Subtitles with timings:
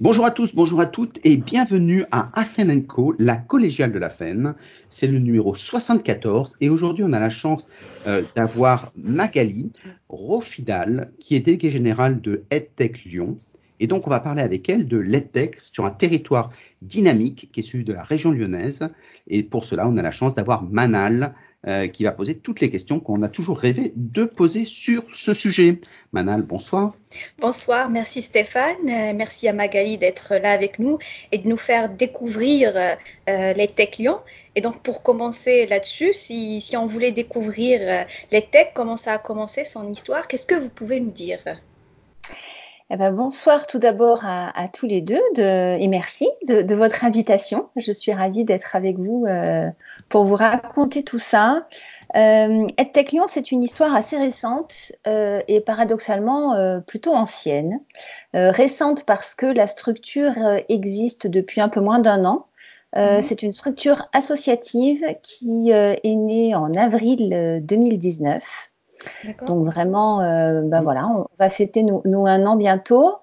[0.00, 4.10] Bonjour à tous, bonjour à toutes et bienvenue à Afen Co, la collégiale de la
[4.10, 4.56] FEN.
[4.90, 7.68] C'est le numéro 74 et aujourd'hui on a la chance
[8.08, 9.70] euh, d'avoir Magali
[10.08, 13.38] Rofidal qui est déléguée générale de EdTech Lyon.
[13.78, 16.50] Et donc on va parler avec elle de l'EdTech sur un territoire
[16.82, 18.88] dynamique qui est celui de la région lyonnaise.
[19.28, 21.36] Et pour cela on a la chance d'avoir Manal
[21.66, 25.32] euh, qui va poser toutes les questions qu'on a toujours rêvé de poser sur ce
[25.32, 25.80] sujet.
[26.12, 26.94] Manal, bonsoir.
[27.38, 30.98] Bonsoir, merci Stéphane, euh, merci à Magali d'être là avec nous
[31.32, 34.18] et de nous faire découvrir euh, les Tech Lyon.
[34.56, 39.18] Et donc pour commencer là-dessus, si, si, on voulait découvrir les Tech, comment ça a
[39.18, 41.40] commencé son histoire, qu'est-ce que vous pouvez nous dire?
[42.90, 47.70] Eh ben, bonsoir tout d'abord à, tous les deux de, et merci de, votre invitation.
[47.76, 49.70] Je suis ravie d'être avec vous euh,
[50.10, 51.66] pour vous raconter tout ça.
[52.14, 57.80] Euh, EdTech Lyon, c'est une histoire assez récente euh, et paradoxalement euh, plutôt ancienne.
[58.34, 60.34] Récente parce que la structure
[60.68, 62.46] existe depuis un peu moins d'un an.
[62.96, 63.22] Mhm.
[63.22, 68.72] C'est une structure associative qui est née en avril 2019.
[69.46, 73.16] Donc vraiment, euh, ben voilà, on va fêter nous, un an bientôt.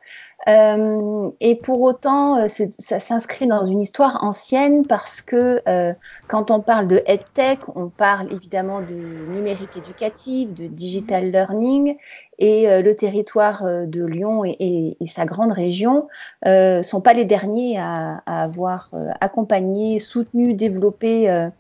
[0.48, 5.62] Euh, et pour autant, euh, ça s'inscrit dans une histoire ancienne parce que
[6.28, 8.96] quand on parle de EdTech, on parle évidemment de
[9.32, 11.32] numérique éducatif, de digital mm.
[11.32, 11.98] learning,
[12.40, 16.08] et le territoire de Lyon et, sa grande région
[16.44, 21.52] sont pas les derniers à, à avoir accompagné, soutenu, développé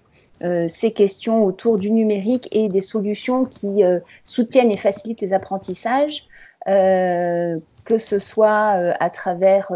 [0.43, 5.33] euh, ces questions autour du numérique et des solutions qui euh, soutiennent et facilitent les
[5.33, 6.23] apprentissages,
[6.67, 9.71] euh, que ce soit à travers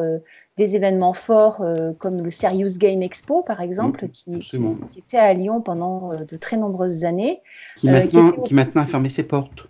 [0.58, 1.64] des événements forts
[1.98, 4.48] comme le Serious Game Expo, par exemple, qui,
[4.96, 7.42] était à Lyon pendant de très nombreuses années.
[7.78, 9.68] Qui maintenant, qui, maintenant a fermé ses portes.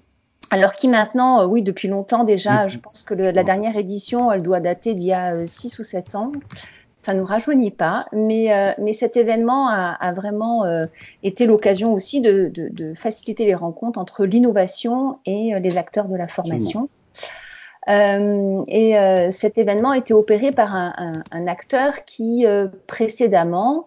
[0.51, 4.59] Alors qui maintenant, oui, depuis longtemps déjà, je pense que la dernière édition, elle doit
[4.59, 6.33] dater d'il y a 6 ou 7 ans
[7.05, 10.87] ça nous rajeunit pas, mais, euh, mais cet événement a, vraiment euh,
[11.21, 16.27] été l'occasion aussi de, faciliter les rencontres entre l'innovation et euh, les acteurs de la
[16.27, 16.89] formation.
[17.87, 18.95] et
[19.29, 22.43] cet événement a été opéré par un, acteur qui
[22.87, 23.85] précédemment,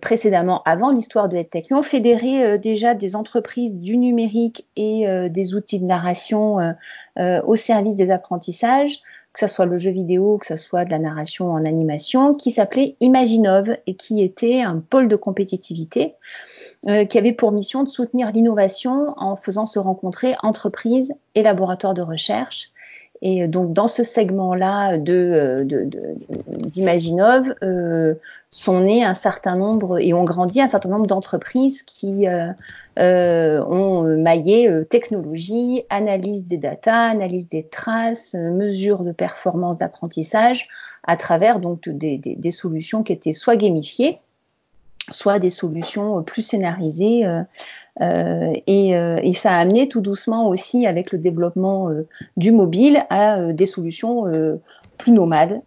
[0.00, 5.80] précédemment avant l'histoire de EdTech, ont fédéré déjà des entreprises du numérique et des outils
[5.80, 6.58] de narration
[7.18, 10.98] au service des apprentissages que ce soit le jeu vidéo, que ce soit de la
[10.98, 16.14] narration en animation, qui s'appelait Imaginov et qui était un pôle de compétitivité
[16.88, 21.94] euh, qui avait pour mission de soutenir l'innovation en faisant se rencontrer entreprises et laboratoires
[21.94, 22.72] de recherche.
[23.24, 25.64] Et donc dans ce segment-là de,
[26.48, 28.14] d'Imaginov euh,
[28.50, 32.48] sont nés un certain nombre et ont grandi un certain nombre d'entreprises qui euh,
[32.98, 39.78] euh, ont maillé euh, technologie, analyse des datas, analyse des traces, euh, mesure de performance
[39.78, 40.68] d'apprentissage
[41.04, 44.18] à travers donc des, des, des, solutions qui étaient soit gamifiées,
[45.10, 47.24] soit des solutions plus scénarisées.
[48.00, 51.90] Euh, et, et, ça a amené tout doucement aussi avec le développement
[52.36, 54.24] du mobile à des solutions
[54.96, 55.60] plus nomades.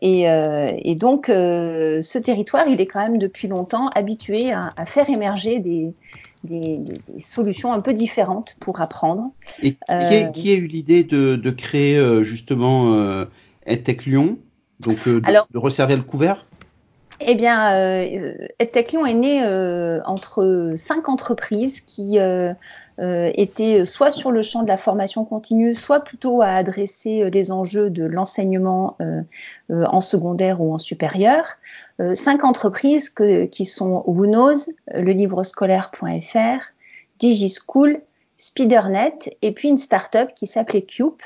[0.00, 5.10] Et, et, donc ce territoire, il est quand même depuis longtemps habitué à, à faire
[5.10, 5.92] émerger des,
[6.46, 6.84] des,
[7.20, 9.32] solutions un peu différentes pour apprendre.
[9.62, 13.26] Et qui, a, qui a eu l'idée de, de, créer euh, justement euh,
[13.66, 14.38] EdTech Lyon,
[14.80, 16.46] donc euh, Alors, de resservir le couvert?
[17.20, 19.42] Eh bien, euh, est né
[20.04, 22.18] entre cinq entreprises qui
[22.98, 27.28] euh, était soit sur le champ de la formation continue, soit plutôt à adresser euh,
[27.28, 29.22] les enjeux de l'enseignement euh,
[29.68, 31.44] en secondaire ou en supérieur.
[32.14, 35.12] cinq entreprises qui sont Woonos, le
[37.18, 38.00] DigiSchool,
[38.38, 41.20] Spidernet et puis une start-up qui s'appelait Cube.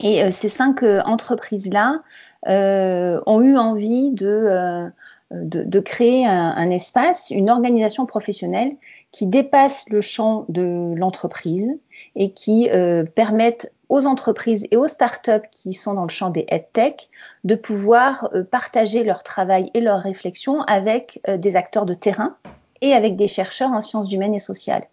[0.00, 2.02] Et ces cinq entreprises-là
[2.46, 4.90] ont eu envie de,
[5.32, 8.76] de, créer un, espace, une organisation professionnelle
[9.10, 11.70] qui dépassent le champ de l'entreprise
[12.16, 16.46] et qui euh, permettent aux entreprises et aux startups qui sont dans le champ des
[16.48, 17.10] EdTech
[17.44, 22.36] de pouvoir euh, partager leur travail et leurs réflexions avec euh, des acteurs de terrain
[22.82, 24.86] et avec des chercheurs en sciences humaines et sociales.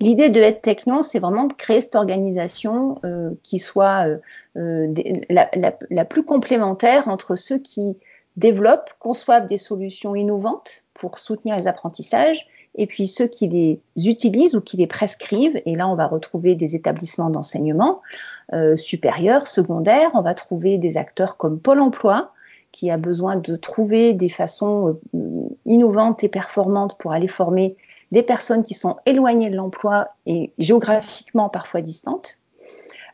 [0.00, 4.06] L'idée de EdTech non, c'est vraiment de créer cette organisation euh, qui soit
[4.54, 7.98] la, la, la, plus complémentaire entre ceux qui
[8.36, 12.46] développent, conçoivent des solutions innovantes pour soutenir les apprentissages
[12.76, 15.60] et puis ceux qui les utilisent ou qui les prescrivent.
[15.64, 18.02] Et là, on va retrouver des établissements d'enseignement
[18.52, 20.10] euh, supérieurs, secondaires.
[20.14, 22.32] On va trouver des acteurs comme Pôle Emploi
[22.76, 27.74] qui a besoin de trouver des façons euh, innovantes et performantes pour aller former
[28.12, 32.38] des personnes qui sont éloignées de l'emploi et géographiquement parfois distantes.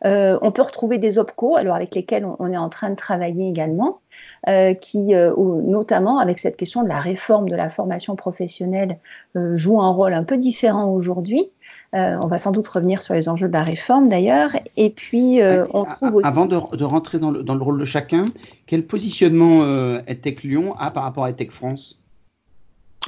[0.05, 3.49] Euh, on peut retrouver des OPCO, alors avec lesquels on, est en train de travailler
[3.49, 4.01] également,
[4.49, 8.99] euh, qui, notamment avec cette question de la réforme de la formation professionnelle,
[9.37, 11.53] jouent un rôle un peu différent aujourd'hui.
[11.93, 14.51] On va sans doute revenir sur les enjeux de la réforme d'ailleurs.
[14.77, 15.41] Et puis,
[15.73, 16.27] on trouve aussi...
[16.27, 18.25] Avant de, rentrer dans le, dans le, rôle de chacun,
[18.67, 19.65] quel positionnement
[20.07, 21.99] EdTech Lyon a par rapport à EdTech France?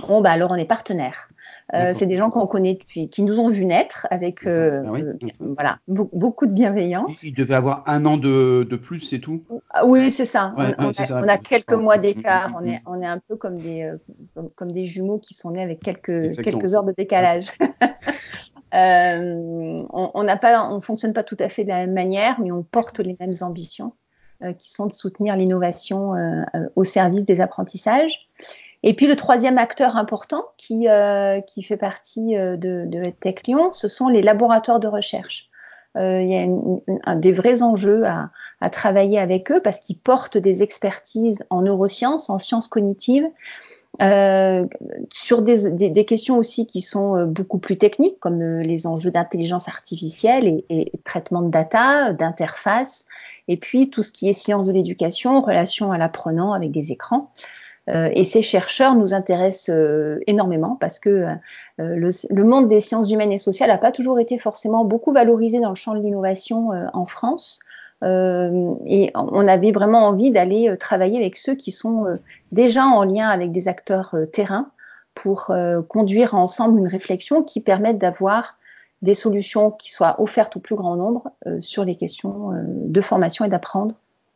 [0.08, 1.28] Bon, bah alors on est partenaire.
[1.72, 5.14] Euh, c'est des gens qu'on connaît depuis, qui nous ont vu naître avec euh, euh,
[5.40, 7.22] voilà beaucoup de bienveillance.
[7.22, 9.42] Il devait avoir un an de, de plus, c'est tout?
[9.70, 10.54] Ah oui, c'est ça.
[10.56, 12.54] on, a, quelques mois d'écart.
[12.60, 13.90] On est on est un peu comme des
[14.56, 17.46] comme, des jumeaux qui sont nés avec quelques quelques heures de décalage.
[18.74, 22.62] On n'a pas, on fonctionne pas tout à fait de la même manière, mais on
[22.62, 23.92] porte les mêmes ambitions,
[24.58, 26.12] qui sont de soutenir l'innovation
[26.74, 28.28] au service des apprentissages.
[28.86, 33.72] Et puis le troisième acteur important qui, euh, fait partie euh, de, de Tech Lyon,
[33.72, 35.48] ce sont les laboratoires de recherche.
[35.96, 40.62] Euh, il y a des vrais enjeux à travailler avec eux parce qu'ils portent des
[40.62, 43.26] expertises en neurosciences, en sciences cognitives,
[44.02, 44.64] euh,
[45.12, 49.10] sur des, des, des, questions aussi qui sont euh, beaucoup plus techniques, comme les enjeux
[49.10, 53.04] d'intelligence artificielle et, et, traitement de data, d'interface,
[53.48, 57.30] et puis tout ce qui est sciences de l'éducation, relation à l'apprenant avec des écrans.
[57.90, 61.34] Euh, et ces chercheurs nous intéressent euh, énormément parce que euh,
[61.78, 65.60] le, le, monde des sciences humaines et sociales n'a pas toujours été forcément beaucoup valorisé
[65.60, 67.60] dans le champ de l'innovation en France.
[68.04, 72.04] Et on avait vraiment envie d'aller travailler avec ceux qui sont
[72.52, 74.70] déjà en lien avec des acteurs terrain
[75.14, 75.52] pour
[75.88, 78.56] conduire ensemble une réflexion qui permette d'avoir
[79.02, 81.30] des solutions qui soient offertes au plus grand nombre
[81.60, 83.94] sur les questions de formation et d'apprendre,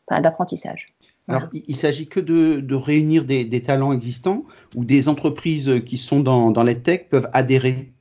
[0.09, 0.95] enfin, d'apprentissage.
[1.29, 4.45] Alors, il, s'agit que de, réunir des, talents existants
[4.77, 7.93] ou des entreprises qui sont dans, dans l'EdTech peuvent adhérer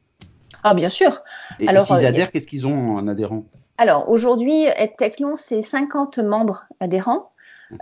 [0.64, 1.24] Ah, bien sûr.
[1.60, 3.46] Et, Alors, s'ils euh, adhèrent, qu'est-ce qu'ils ont en adhérant
[3.78, 7.32] Alors, aujourd'hui, EdTech Lyon, c'est 50 membres adhérents.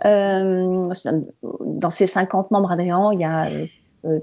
[0.05, 0.91] Euh,
[1.61, 3.49] dans ces 50 membres adhérents, il y a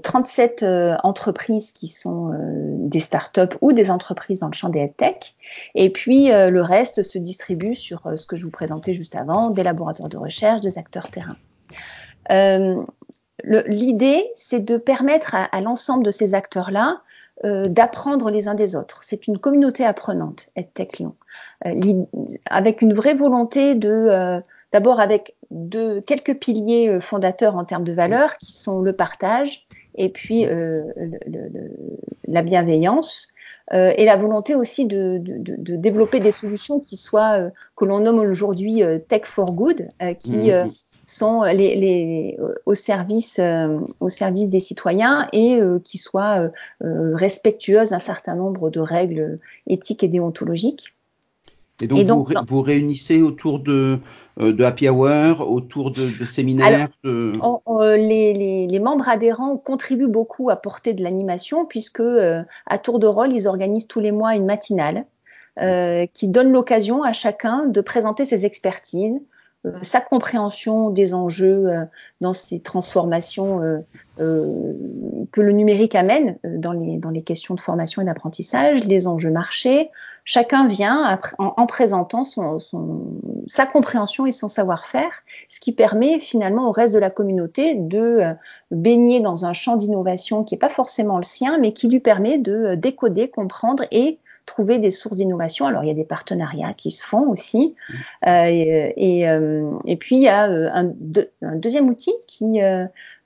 [0.01, 2.37] 37 euh, euh, entreprises qui sont euh,
[2.87, 5.35] des startups ou des entreprises dans le champ des tech.
[5.75, 9.63] Et puis le reste se distribue sur ce que je vous présentais juste avant, des
[9.63, 11.35] laboratoires de recherche, des acteurs terrain.
[13.43, 17.01] L'idée, c'est de permettre à, l'ensemble de ces acteurs-là
[17.43, 19.03] d'apprendre les uns des autres.
[19.03, 21.15] C'est une communauté apprenante, EdTech Lyon,
[22.45, 24.43] avec une vraie volonté de
[24.73, 29.67] D'abord avec deux, quelques piliers euh, fondateurs en termes de valeurs qui sont le partage
[29.95, 30.81] et puis euh,
[32.27, 33.27] la bienveillance
[33.71, 35.21] euh, et la volonté aussi de,
[35.77, 39.89] développer des solutions qui soient que l'on nomme aujourd'hui tech for good,
[40.19, 40.71] qui mmh.
[41.05, 43.39] Sont les, au service
[43.99, 46.49] au service des citoyens et qui soient
[46.81, 50.93] respectueuses d'un certain nombre de règles éthiques et déontologiques.
[51.81, 53.99] Et donc, vous, réunissez autour de,
[54.39, 61.03] euh, de happy hour, autour de, séminaires les, membres adhérents contribuent beaucoup à porter de
[61.03, 65.05] l'animation, puisque euh, à tour de rôle, ils organisent tous les mois une matinale
[65.59, 69.19] euh, qui donne l'occasion à chacun de présenter ses expertises,
[69.81, 71.67] sa compréhension des enjeux
[72.21, 73.83] dans ces transformations
[74.17, 79.31] que le numérique amène dans les, dans les questions de formation et d'apprentissage, les enjeux
[79.31, 79.89] marchés,
[80.25, 82.57] chacun vient en, présentant son,
[83.45, 87.99] sa compréhension et son savoir-faire, ce qui permet finalement au reste de la communauté de
[87.99, 88.33] euh,
[88.71, 92.37] baigner dans un champ d'innovation qui n'est pas forcément le sien, mais qui lui permet
[92.37, 95.65] de euh, décoder, comprendre et trouver des sources d'innovation.
[95.65, 97.93] Alors il y a des partenariats qui se font aussi, mmh.
[98.27, 99.21] euh, et,
[99.85, 100.93] et, puis il y a un,
[101.55, 102.59] deuxième outil qui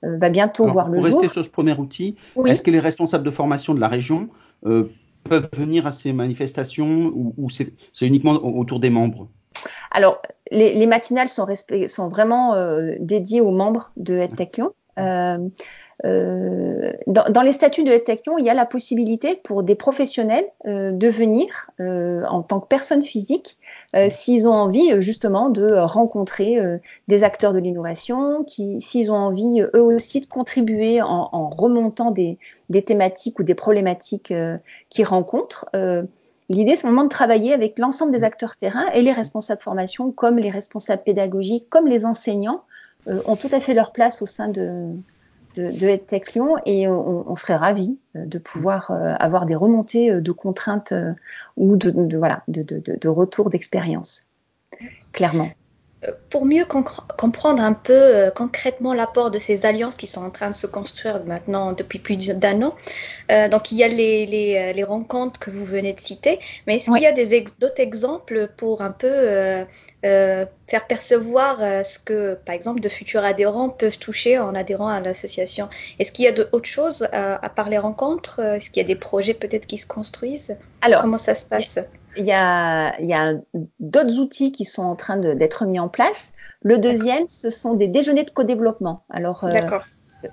[0.02, 1.10] va bientôt voir le jour.
[1.10, 4.28] Pour rester sur ce premier outil, est-ce que les responsables de formation de la région
[4.62, 9.28] peuvent venir à ces manifestations ou, c'est uniquement autour des membres?
[9.90, 10.20] Alors,
[10.50, 11.46] les, matinales sont,
[11.88, 14.72] sont vraiment euh, dédiées aux membres de EdTech Lyon.
[14.98, 15.38] Euh,
[16.04, 20.46] euh, dans, les statuts de EdTech Lyon, il y a la possibilité pour des professionnels
[20.64, 23.58] de venir en tant que personne physique
[24.10, 26.58] s'ils ont envie justement de rencontrer
[27.08, 32.38] des acteurs de l'innovation, s'ils ont envie eux aussi de contribuer en remontant des,
[32.70, 34.58] des thématiques ou des problématiques euh,
[34.90, 35.68] qu'ils rencontrent.
[35.74, 36.02] Euh,
[36.48, 40.38] l'idée, c'est vraiment de travailler avec l'ensemble des acteurs terrain et les responsables formation, comme
[40.38, 42.62] les responsables pédagogiques, comme les enseignants,
[43.08, 44.86] euh, ont tout à fait leur place au sein de,
[45.56, 48.90] de, de EdTech Lyon et on, serait ravis de pouvoir
[49.20, 50.94] avoir des remontées de contraintes
[51.56, 54.26] ou de, voilà, de, de, de retour d'expérience,
[55.12, 55.50] clairement.
[56.30, 60.50] pour mieux comprendre un peu euh, concrètement l'apport de ces alliances qui sont en train
[60.50, 62.74] de se construire maintenant depuis plus d'un an,
[63.32, 66.38] euh, donc il y a les, les, euh, les, rencontres que vous venez de citer,
[66.66, 69.64] mais est-ce qu'il y a d'autres exemples pour un peu euh,
[70.04, 75.00] euh, faire percevoir ce que, par exemple, de futurs adhérents peuvent toucher en adhérant à
[75.00, 75.68] l'association.
[75.98, 78.94] Est-ce qu'il y a d'autres choses à part les rencontres Est-ce qu'il y a des
[78.94, 80.56] projets peut-être qui se construisent?
[80.82, 81.78] Alors, comment ça se passe?
[82.18, 83.34] il y a, y a
[83.78, 86.32] d'autres outils qui sont en train d'être mis en place.
[86.62, 89.04] Le deuxième, ce sont des déjeuners de co-développement.
[89.10, 89.60] Alors, euh,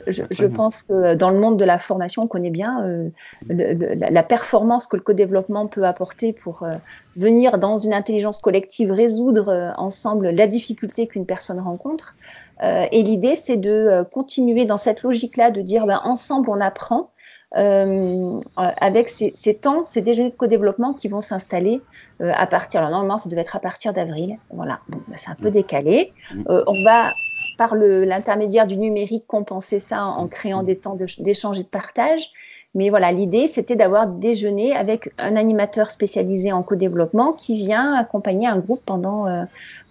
[0.08, 3.10] je, je, pense que dans le monde de la formation, on connaît bien euh,
[3.48, 6.72] le, la performance que le co-développement peut apporter pour euh,
[7.15, 12.15] venir dans une intelligence collective résoudre euh, ensemble la difficulté qu'une personne rencontre.
[12.63, 17.12] Euh, et l'idée, c'est de continuer dans cette logique-là, de dire ben, ensemble on apprend
[17.58, 21.82] euh, avec ces, ces, temps, ces déjeuners de co-développement qui vont s'installer
[22.22, 22.82] euh, à partir.
[22.82, 24.38] Alors normalement, ça devait être à partir d'avril.
[24.50, 26.12] Voilà, bon, bah, c'est un peu décalé.
[26.50, 27.12] Euh, on va
[27.58, 32.32] par l'intermédiaire du numérique compenser ça en, créant des temps d'échange et de partage.
[32.74, 38.48] Mais voilà, l'idée, c'était d'avoir déjeuner avec un animateur spécialisé en co-développement qui vient accompagner
[38.48, 39.44] un groupe pendant, euh,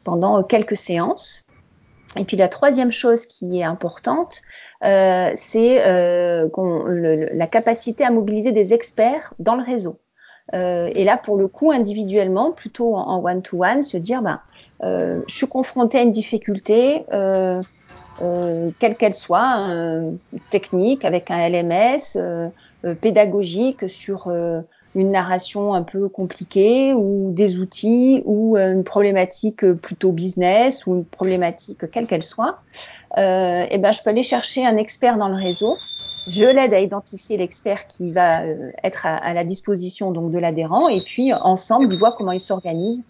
[0.05, 1.49] pendant quelques séances.
[2.17, 4.43] Et puis la troisième chose qui est importante,
[4.85, 6.49] euh, c'est euh,
[7.33, 9.99] la capacité à mobiliser des experts dans le réseau.
[10.53, 14.54] Euh, et là, pour le coup, individuellement, plutôt en one-to-one, se dire, ben, euh,
[14.85, 17.61] je suis confronté à une difficulté, euh,
[18.23, 19.69] euh, quelle qu'elle soit,
[20.51, 22.19] technique, avec un LMS,
[23.01, 24.31] pédagogique sur
[24.95, 31.05] une narration un peu compliquée ou des outils ou une problématique plutôt business ou une
[31.05, 32.61] problématique quelle qu'elle soit
[33.17, 35.79] euh, eh ben, je peux aller chercher un expert dans le réseau.
[36.27, 40.89] Je l'aide à identifier l'expert qui va euh, être à, la disposition donc de l'adhérent,
[40.89, 43.05] et puis ensemble, ils voient comment ils s'organisent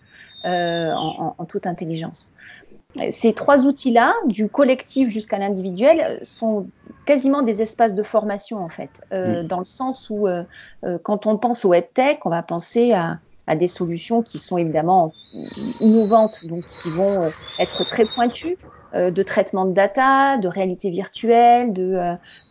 [0.45, 2.33] euh, en, en, toute intelligence.
[3.11, 6.67] Ces trois outils-là, du collectif jusqu'à l'individuel, sont
[7.07, 10.45] quasiment des espaces de formation en fait, euh, dans le sens où euh,
[11.03, 15.13] quand on pense au EdTech, on va penser à, à des solutions qui sont évidemment
[15.81, 18.57] innovantes, donc qui vont être très pointues,
[18.95, 21.99] de traitement de data, de réalité virtuelle, de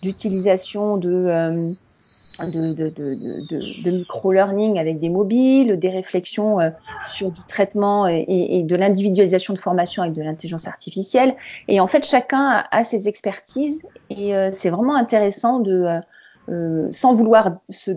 [0.02, 1.74] d'utilisation de
[2.40, 6.58] de, de, de, de, micro-learning avec des mobiles, des réflexions
[7.06, 11.36] sur du traitement et, et de l'individualisation de formation avec de l'intelligence artificielle.
[11.68, 16.00] Et en fait, chacun a, ses expertises et c'est vraiment intéressant de,
[16.92, 17.92] sans vouloir se,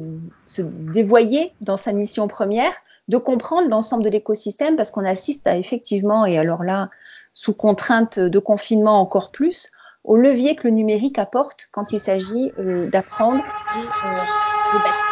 [0.47, 2.73] se dévoyer dans sa mission première,
[3.09, 6.91] de comprendre l'ensemble de l'écosystème parce qu'on assiste à effectivement, et alors là,
[7.33, 9.71] sous contrainte de confinement encore plus,
[10.07, 15.06] au levier que le numérique apporte quand il s'agit euh, d'apprendre et euh, de bâtir.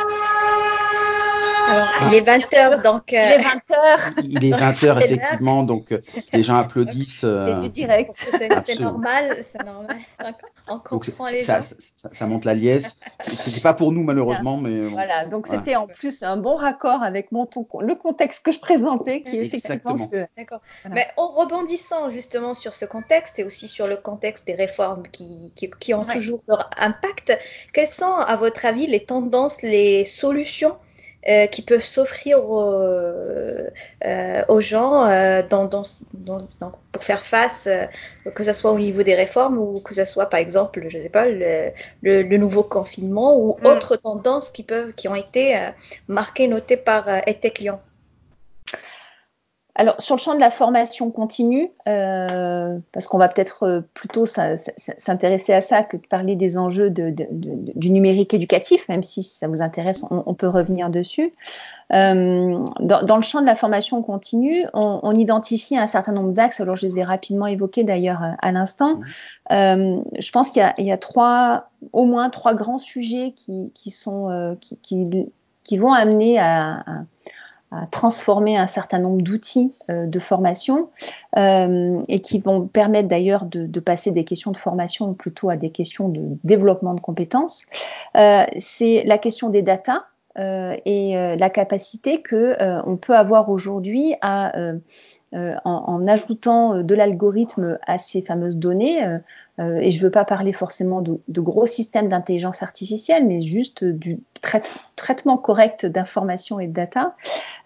[1.67, 3.13] Alors, il est 20h, donc.
[3.13, 3.17] Euh...
[3.17, 4.13] Il est 20h.
[4.23, 6.01] Il est 20h, effectivement, donc euh,
[6.33, 7.25] les gens applaudissent.
[7.25, 7.61] Euh...
[7.61, 8.11] du direct.
[8.65, 9.99] C'est normal, c'est normal.
[10.69, 11.63] On comprend les ça, gens.
[11.63, 12.99] Ça, ça, ça, monte la liesse.
[13.35, 14.83] C'était pas pour nous, malheureusement, mais.
[14.83, 15.63] Voilà, donc voilà.
[15.63, 19.39] c'était en plus un bon raccord avec mon ton, le contexte que je présentais, qui
[19.39, 20.09] est effectivement.
[20.37, 20.61] D'accord.
[20.85, 20.95] Voilà.
[20.95, 25.53] Mais en rebondissant justement sur ce contexte et aussi sur le contexte des réformes qui,
[25.55, 26.13] qui, qui ont ouais.
[26.13, 27.37] toujours leur impact,
[27.73, 30.77] quelles sont, à votre avis, les tendances, les solutions
[31.29, 33.71] euh, qui peuvent s'offrir euh,
[34.05, 35.07] euh, aux gens
[35.49, 37.69] dans, dans, dans, pour faire face,
[38.35, 41.09] que ce soit au niveau des réformes ou que ce soit par exemple, je sais
[41.09, 41.71] pas, le,
[42.03, 43.67] le, le nouveau confinement ou mm.
[43.67, 45.71] autres tendances qui peuvent, qui ont été
[46.09, 47.81] marquées, notées par EdTech Lyon.
[49.77, 55.53] Alors sur le champ de la formation continue, euh, parce qu'on va peut-être plutôt s'intéresser
[55.53, 59.23] à ça que de parler des enjeux de, de, de, du numérique éducatif, même si
[59.25, 61.33] ça vous intéresse, on, on peut revenir dessus.
[61.93, 66.33] Euh, dans, dans, le champ de la formation continue, on, on identifie un certain nombre
[66.33, 66.61] d'axes.
[66.61, 69.01] Alors je les ai rapidement évoqués d'ailleurs à l'instant.
[69.53, 73.91] Euh, je pense qu'il y, y, a trois, au moins trois grands sujets qui, qui
[73.91, 75.29] sont euh, qui, qui,
[75.63, 77.05] qui, vont amener à, à
[77.91, 80.91] transformer un certain nombre d'outils euh, de formation
[81.37, 85.57] euh, et qui vont permettre d'ailleurs de, de, passer des questions de formation plutôt à
[85.57, 87.67] des questions de développement de compétences.
[88.17, 90.05] Euh, c'est la question des datas
[90.37, 92.57] et la capacité que
[92.89, 94.53] on peut avoir aujourd'hui à
[95.35, 99.03] en, en, ajoutant de l'algorithme à ces fameuses données,
[99.61, 103.85] euh, et je ne veux pas parler forcément de, gros systèmes d'intelligence artificielle, mais juste
[103.85, 107.15] du traite, traitement correct d'informations et de data,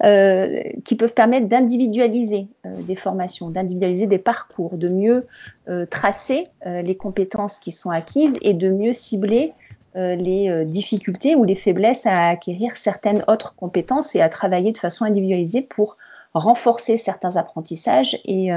[0.05, 5.27] euh, qui peuvent permettre d'individualiser euh, des formations, d'individualiser des parcours, de mieux
[5.69, 9.55] euh, tracer euh, les compétences qui sont acquises et de mieux cibler
[9.97, 14.79] euh, les difficultés ou les faiblesses à acquérir certaines autres compétences et à travailler de
[14.79, 15.97] façon individualisée pour
[16.35, 18.51] renforcer certains apprentissages et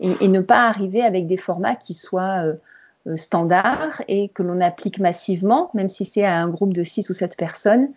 [0.00, 2.44] et, ne pas arriver avec des formats qui soient
[3.14, 7.14] standards et que l'on applique massivement, même si c'est à un groupe de 6 ou
[7.14, 7.90] 7 personnes,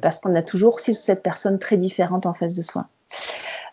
[0.00, 2.86] parce qu'on a toujours 6 ou 7 personnes très différentes en face de soi.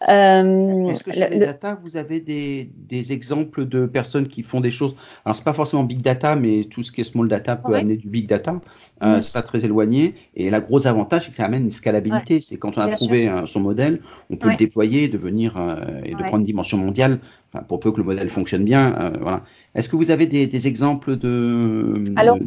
[0.10, 4.60] Euh, Est-ce que sur les data, vous avez des, des, exemples de personnes qui font
[4.60, 4.96] des choses?
[5.24, 7.96] Alors, c'est pas forcément big data, mais tout ce qui est small data peut amener
[7.96, 8.60] du big data.
[9.04, 10.16] Euh, C'est pas très éloigné.
[10.36, 12.42] Et la gros avantage, c'est que ça amène une scalabilité.
[12.42, 16.18] C'est quand on a trouvé son modèle, on peut le déployer, devenir euh, et de
[16.18, 17.20] prendre une dimension mondiale
[17.68, 18.96] pour peu que le modèle fonctionne bien.
[19.00, 19.42] Euh, voilà.
[19.76, 22.38] Est-ce que vous avez des, exemples de Alors,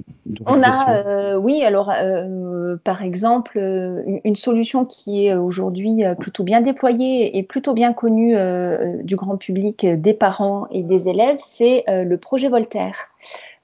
[0.46, 3.58] on a, euh, oui, alors euh, par exemple,
[4.24, 8.34] une, solution qui est aujourd'hui plutôt bien déployée et plutôt bien connue
[9.02, 13.10] du grand public, des parents et des élèves, c'est le projet Voltaire.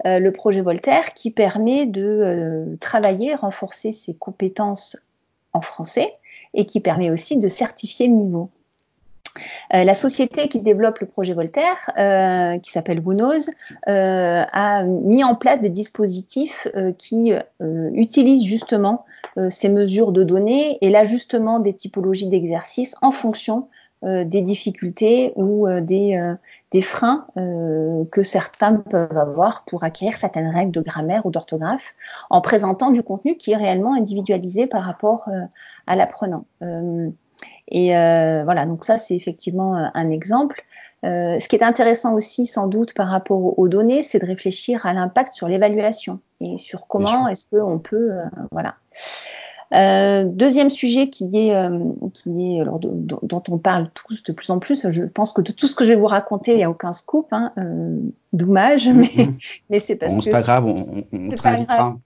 [0.04, 4.98] le projet Voltaire qui permet de travailler, renforcer ses compétences
[5.52, 6.14] en français
[6.52, 8.50] et qui permet aussi de certifier le niveau.
[9.72, 13.50] Euh, la société qui développe le projet Voltaire, euh, qui s'appelle Wunos,
[13.88, 17.32] euh, a mis en place des dispositifs qui
[17.92, 19.04] utilisent justement
[19.50, 23.68] ces mesures de données et l'ajustement des typologies d'exercices en fonction
[24.02, 26.20] des difficultés ou des,
[26.72, 31.94] des freins que certains peuvent avoir pour acquérir certaines règles de grammaire ou d'orthographe
[32.30, 35.28] en présentant du contenu qui est réellement individualisé par rapport
[35.86, 36.44] à l'apprenant.
[37.68, 40.62] Et euh, voilà, donc ça c'est effectivement euh, un exemple.
[41.04, 44.86] Euh, ce qui est intéressant aussi, sans doute, par rapport aux données, c'est de réfléchir
[44.86, 48.12] à l'impact sur l'évaluation et sur comment est-ce qu'on peut,
[48.50, 48.76] voilà.
[50.24, 51.54] deuxième sujet qui est,
[52.14, 54.88] qui est alors, dont on parle tous de plus en plus.
[54.88, 56.94] Je pense que de tout ce que je vais vous raconter, il n'y a aucun
[56.94, 57.52] scoop, hein,
[58.32, 59.62] dommage, mais, mm-hmm.
[59.68, 61.98] mais c'est parce bon, que c'est pas grave, on, on, on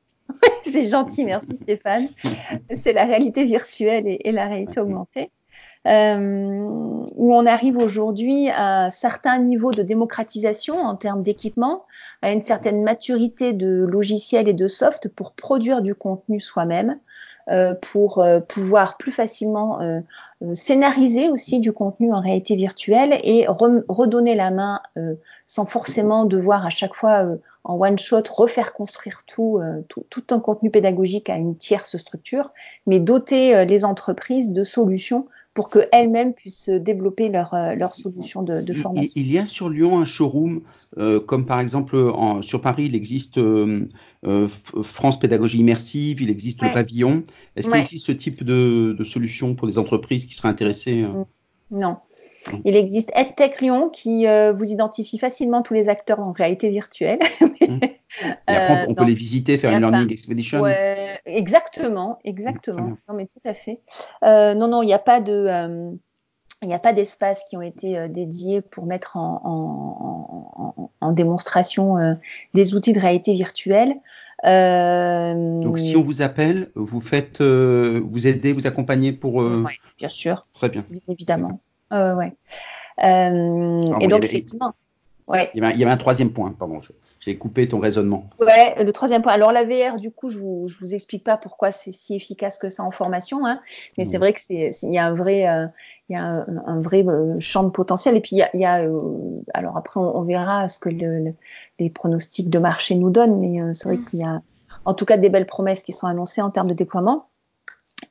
[0.65, 2.09] c'est gentil, merci Stéphane.
[2.75, 5.31] c'est la réalité virtuelle et, et la réalité augmentée.
[5.87, 6.67] Euh,
[7.15, 11.85] où on arrive aujourd'hui à un certain niveau de démocratisation en termes d'équipement,
[12.21, 16.99] à une certaine maturité de logiciels et de soft pour produire du contenu soi-même,
[17.51, 19.79] euh, pour euh, pouvoir plus facilement
[20.53, 24.81] scénariser aussi du contenu en réalité virtuelle et redonner la main
[25.47, 27.25] sans forcément devoir à chaque fois
[27.65, 32.53] en one shot refaire construire tout, tout, tout, un contenu pédagogique à une tierce structure,
[32.87, 35.27] mais doter les entreprises de solutions
[35.59, 39.13] pour qu'elles-mêmes puissent développer leur, euh, leur solution de, de, formation.
[39.17, 40.61] Il, y a sur Lyon un showroom,
[40.99, 43.89] euh, comme par exemple en, sur Paris, il existe euh,
[44.85, 47.25] France Pédagogie Immersive, il existe le pavillon.
[47.57, 51.05] Est-ce qu'il existe ce type de, de, solution pour les entreprises qui seraient intéressées
[51.73, 51.97] Non.
[52.65, 57.19] Il existe EdTech Lyon qui euh, vous identifie facilement tous les acteurs en réalité virtuelle.
[57.41, 57.81] Mmh.
[58.25, 60.61] Et après, on, peut les visiter, faire une learning expedition.
[60.61, 62.97] Ouais, exactement, exactement.
[63.09, 63.81] Non, mais tout à fait.
[64.25, 65.33] Euh, non, non, il n'y a pas de.
[65.33, 65.91] Euh,
[66.63, 72.17] il n'y a pas d'espace qui ont été dédiés pour mettre en, en, en, démonstration
[72.53, 73.95] des outils de réalité virtuelle.
[74.43, 79.37] Donc, si on vous appelle, vous faites, vous aidez, vous accompagnez pour.
[79.37, 80.49] Oui, bien sûr.
[80.53, 80.85] Très bien.
[81.07, 81.61] évidemment.
[81.93, 82.35] Euh, ouais.
[83.03, 84.75] Euh, et donc, effectivement.
[85.27, 85.51] Ouais.
[85.55, 86.81] Il, y avait, un troisième point, pardon.
[87.21, 88.31] J'ai coupé ton raisonnement.
[88.39, 89.33] Ouais, le troisième point.
[89.33, 92.59] Alors la VR, du coup, je vous, je vous explique pas pourquoi c'est si efficace
[92.59, 93.61] que ça en formation, hein,
[93.97, 95.67] mais c'est vrai que c'est, il y a un vrai, euh,
[96.09, 98.17] il y a un, vrai euh, champ de potentiel.
[98.17, 99.01] Et puis il y a, il y a euh,
[99.53, 101.35] alors après on, verra ce que le,
[101.81, 104.05] les pronostics de marché nous donnent, mais c'est vrai mm.
[104.07, 104.41] qu'il y a,
[104.85, 107.27] en tout cas, des belles promesses qui sont annoncées en termes de déploiement.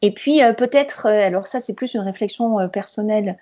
[0.01, 3.37] Et puis peut-être, alors ça c'est plus une réflexion personnelle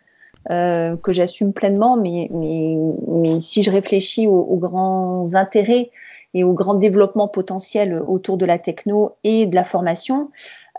[0.52, 2.78] euh, que j'assume pleinement, mais, mais,
[3.08, 5.90] mais, si je réfléchis aux, grands intérêts
[6.34, 10.30] et aux grands développements potentiels autour de la techno et de la formation,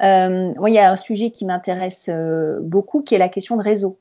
[0.02, 3.62] euh, il y a un sujet qui m'intéresse euh, beaucoup, qui est la question de
[3.62, 3.98] réseau,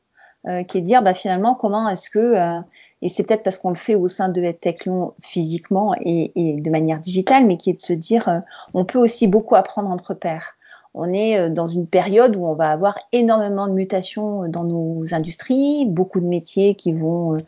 [0.47, 2.59] euh, qui est de dire bah, finalement comment est-ce que, euh,
[3.01, 4.87] et c'est peut-être parce qu'on le fait au sein de EdTech
[5.21, 8.41] physiquement et, et, de manière digitale, mais qui est de se dire
[8.73, 10.54] on peut aussi beaucoup apprendre entre pairs
[10.95, 14.63] on est euh, dans une période où on va avoir énormément de mutations euh, dans
[14.63, 17.39] nos industries, beaucoup de métiers qui vont euh,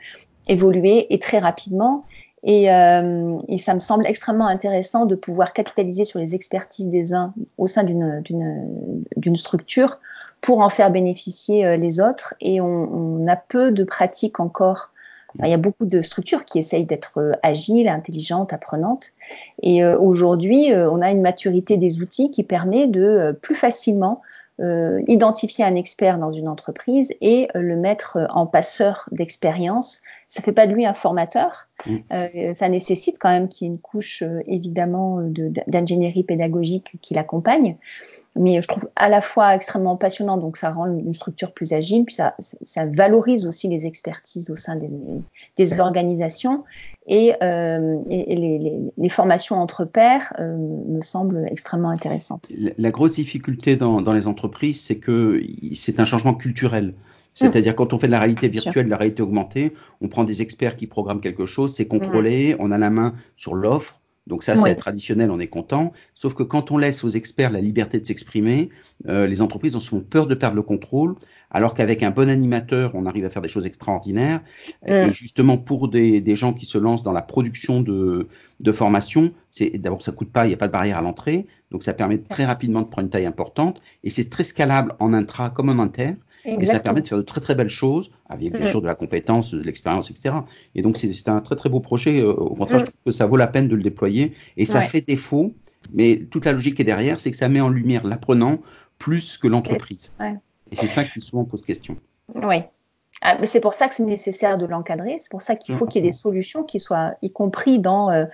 [0.48, 2.06] évoluer et très rapidement.
[2.44, 7.68] Et, ça me semble extrêmement intéressant de pouvoir capitaliser sur les expertises des uns au
[7.68, 10.00] sein d'une structure
[10.40, 12.36] pour en faire bénéficier les autres.
[12.40, 14.92] Et on, on a peu de pratiques encore
[15.44, 19.12] il y a beaucoup de structures qui essayent d'être euh, agiles, intelligentes, apprenantes.
[19.62, 24.22] Et euh, aujourd'hui, euh, on a une maturité des outils qui permet de plus facilement
[25.08, 30.02] identifier un expert dans une entreprise et le mettre en passeur d'expérience.
[30.30, 32.56] Ça fait pas de lui un formateur, Mm.
[32.56, 35.20] ça nécessite quand même qu'il y ait une couche évidemment
[35.68, 37.78] d'ingénierie pédagogique qui l'accompagne
[38.40, 42.06] mais je trouve à la fois extrêmement passionnant, donc ça rend une structure plus agile,
[42.06, 44.90] puis ça, ça valorise aussi les expertises au sein des,
[45.58, 46.64] des organisations,
[47.08, 52.52] et, euh, et les, les, les, formations entre pairs euh, me semblent extrêmement intéressantes.
[52.78, 55.42] La, grosse difficulté dans, dans les entreprises, c'est que
[55.74, 56.94] c'est un changement culturel.
[57.34, 60.42] C'est-à-dire quand on fait de la réalité virtuelle, de la réalité augmentée, on prend des
[60.42, 64.58] experts qui programment quelque chose, c'est contrôlé, on a la main sur l'offre, donc ça,
[64.58, 65.94] c'est traditionnel, on est content.
[66.14, 68.70] Sauf que quand on laisse aux experts la liberté de s'exprimer,
[69.08, 71.16] euh, les entreprises ont souvent peur de perdre le contrôle,
[71.50, 74.42] alors qu'avec un bon animateur, on arrive à faire des choses extraordinaires.
[74.86, 78.28] Et justement, pour des, des, gens qui se lancent dans la production de,
[78.60, 81.48] de formation, c'est d'abord ça coûte pas, il n'y a pas de barrière à l'entrée,
[81.72, 85.14] donc ça permet très rapidement de prendre une taille importante, et c'est très scalable en
[85.14, 86.16] intra comme en inter.
[86.48, 88.96] Et ça permet de faire de très très belles choses, avec bien sûr de la
[88.96, 90.36] compétence, de l'expérience, etc.
[90.76, 92.22] Et donc c'est un très très beau projet.
[92.22, 94.34] Euh, au contraire, je trouve que ça vaut la peine de le déployer.
[94.56, 95.54] Et ça fait défaut,
[95.94, 98.60] mais toute la logique qui est derrière, c'est que ça met en lumière l'apprenant
[98.98, 100.14] plus que l'entreprise.
[100.72, 101.98] Et c'est ça qui souvent pose question.
[102.36, 102.58] Oui,
[103.22, 105.18] ah, c'est pour ça que c'est nécessaire de l'encadrer.
[105.20, 108.12] C'est pour ça qu'il faut qu'il y ait des solutions qui soient, y compris dans.
[108.12, 108.26] Il euh,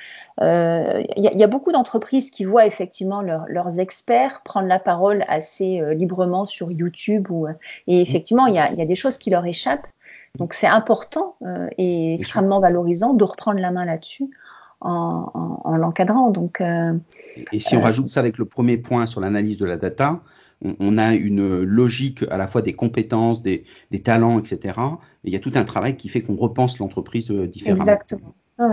[0.41, 5.79] euh, y, y, a beaucoup d'entreprises qui voient effectivement leurs experts prendre la parole assez
[5.79, 7.47] euh, librement sur YouTube ou,
[7.87, 9.87] et effectivement il y a, y a, des choses qui leur échappent.
[10.37, 11.35] Donc c'est important
[11.77, 14.29] et extrêmement valorisant de reprendre la main là-dessus.
[14.85, 16.29] En, en, en l'encadrant.
[16.29, 20.19] Donc, et si on rajoute ça avec le premier point sur l'analyse de la data,
[20.79, 23.65] on, a une logique à la fois des compétences, des,
[24.03, 24.79] talents, etc.
[25.23, 27.81] Et il y a tout un travail qui fait qu'on repense l'entreprise euh, différemment.
[27.81, 28.33] Exactement.
[28.57, 28.69] Ah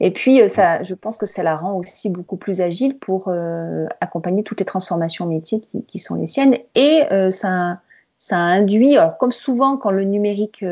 [0.00, 3.28] Et puis, euh, ça, je pense que ça la rend aussi beaucoup plus agile pour
[3.28, 6.56] euh, accompagner toutes les transformations métiers qui, sont les siennes.
[6.74, 7.80] Et ça,
[8.18, 10.64] ça induit, alors comme souvent quand le numérique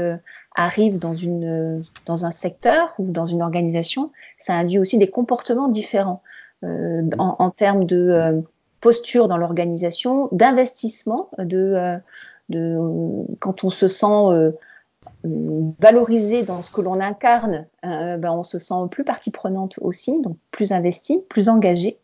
[0.55, 5.69] arrive dans, une, dans un secteur ou dans une organisation, ça induit aussi des comportements
[5.69, 6.23] différents
[6.63, 8.45] en, en, termes de
[8.83, 11.97] posture dans l'organisation, d'investissement, de, euh,
[12.51, 12.77] de,
[13.39, 14.51] quand on se sent euh,
[15.79, 20.21] valorisé dans ce que l'on incarne, euh, ben on se sent plus partie prenante aussi,
[20.21, 21.97] donc plus investi, plus engagé.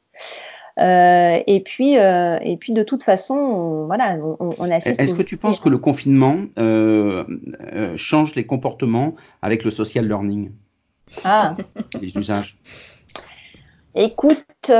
[0.78, 5.00] Euh, et puis, euh, et puis de toute façon, on, voilà, on, on assiste.
[5.00, 7.24] Est-ce que tu penses que le confinement euh,
[7.96, 10.52] change les comportements avec le social learning?
[11.24, 11.56] Ah.
[12.00, 12.58] Les usages.
[13.96, 14.70] Écoute,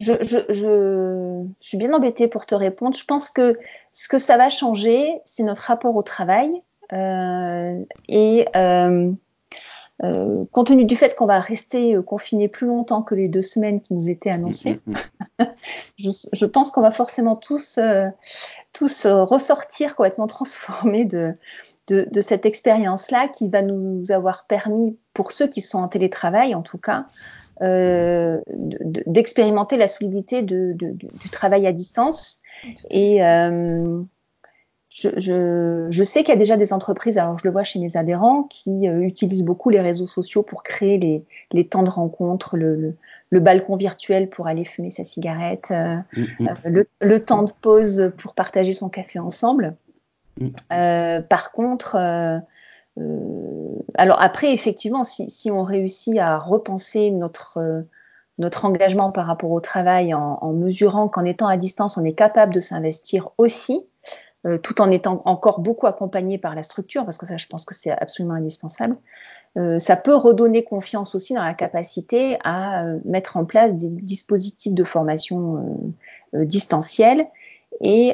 [0.00, 2.96] je, je, je, je, suis bien embêtée pour te répondre.
[2.96, 3.58] Je pense que
[3.92, 6.50] ce que ça va changer, c'est notre rapport au travail.
[6.92, 9.10] Euh, et euh,
[10.04, 13.80] euh, compte tenu du fait qu'on va rester confiné plus longtemps que les deux semaines
[13.80, 15.46] qui nous étaient annoncées, mm, mm, mm.
[16.32, 17.78] je, pense qu'on va forcément tous,
[18.72, 21.34] tous ressortir complètement transformés de,
[21.88, 26.54] de, de cette expérience-là qui va nous avoir permis, pour ceux qui sont en télétravail
[26.54, 27.06] en tout cas,
[27.62, 28.40] euh,
[29.06, 32.42] d'expérimenter la solidité de, de, du travail à distance.
[32.90, 34.02] Et euh,
[34.90, 37.78] je, je, je, sais qu'il y a déjà des entreprises, alors je le vois chez
[37.78, 41.88] mes adhérents, qui euh, utilisent beaucoup les réseaux sociaux pour créer les, les temps de
[41.90, 42.96] rencontre, le, le,
[43.30, 46.48] le, balcon virtuel pour aller fumer sa cigarette, euh, mm, mm.
[46.64, 49.76] le, le, temps de pause pour partager son café ensemble.
[50.38, 51.22] Mm.
[51.30, 51.96] par contre,
[53.96, 57.82] alors après, effectivement, si, si, on réussit à repenser notre euh,
[58.38, 62.52] notre engagement par rapport au travail en, mesurant qu'en étant à distance, on est capable
[62.52, 63.80] de s'investir aussi,
[64.46, 67.64] euh, tout en étant encore beaucoup accompagné par la structure, parce que ça, je pense
[67.64, 68.96] que c'est absolument indispensable.
[69.56, 73.88] Euh, ça peut redonner confiance aussi dans la capacité à euh, mettre en place des
[73.88, 75.94] dispositifs de formation
[76.34, 77.26] distancielle.
[77.82, 78.12] Et,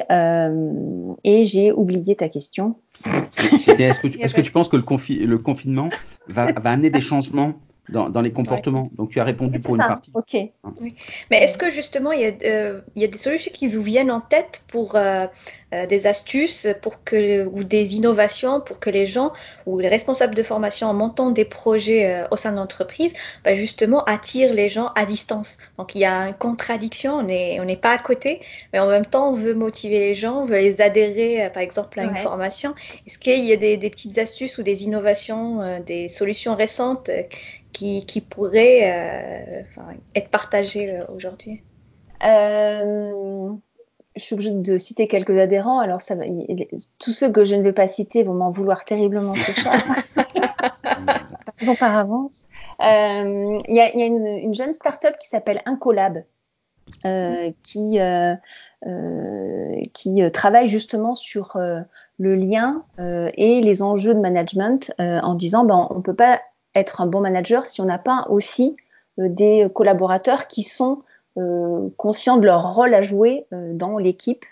[1.23, 2.75] et j'ai oublié ta question.
[3.05, 5.89] Est-ce que, est que, tu penses que le, confi le confinement
[6.27, 7.53] va, va, amener des changements
[7.89, 8.83] dans, dans les comportements.
[8.83, 8.97] Ouais.
[8.97, 9.83] Donc tu as répondu pour ça.
[9.83, 10.11] une partie.
[10.13, 10.37] Ok.
[10.81, 10.95] Oui.
[11.29, 13.81] Mais est-ce que justement il y, a, euh, il y, a, des solutions qui vous
[13.81, 15.25] viennent en tête pour euh,
[15.73, 19.33] euh, des astuces pour que ou des innovations pour que les gens
[19.65, 23.53] ou les responsables de formation en montant des projets euh, au sein de l'entreprise, bah,
[23.53, 25.57] justement attirent les gens à distance?
[25.77, 27.15] Donc il y a une contradiction.
[27.15, 28.41] On n'est on n'est pas à côté,
[28.71, 31.61] mais en même temps on veut motiver les gens, on veut les adhérer, euh, par
[31.61, 32.73] exemple à une formation.
[33.05, 37.09] Est-ce qu'il y a des, des, petites astuces ou des innovations, euh, des solutions récentes
[37.73, 41.63] qui, qui pourrait euh, enfin, être partagé aujourd'hui?
[42.23, 43.51] Euh,
[44.15, 45.79] Je suis obligée de citer quelques adhérents.
[45.79, 46.23] Alors, ça va,
[46.99, 49.75] tous ceux que je ne vais pas citer vont m'en vouloir terriblement ce soir.
[51.65, 52.47] bon, par avance.
[52.81, 56.23] Euh, il y a, y a une, une, jeune start-up qui s'appelle Incolab.
[57.05, 58.35] Euh, qui euh,
[59.93, 61.57] qui travaille justement sur
[62.17, 66.41] le lien et les enjeux de management en disant ben, on ne peut pas
[66.75, 68.75] être un bon manager si on n'a pas aussi
[69.17, 71.03] des collaborateurs qui sont
[71.97, 74.45] conscients de leur rôle à jouer dans l'équipe.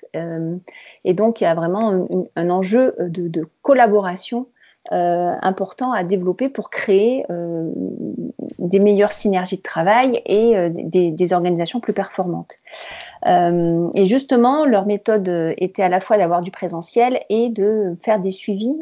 [1.03, 4.47] et donc, il y a vraiment un, enjeu de, de collaboration
[4.91, 7.69] euh, important à développer pour créer euh,
[8.57, 12.57] des meilleures synergies de travail et euh, des, des, organisations plus performantes.
[13.27, 18.19] Euh, et justement, leur méthode était à la fois d'avoir du présentiel et de faire
[18.19, 18.75] des suivis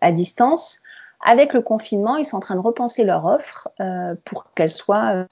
[0.00, 0.82] à distance.
[1.24, 3.68] Avec le confinement, ils sont en train de repenser leur offre
[4.24, 5.26] pour qu'elle soit,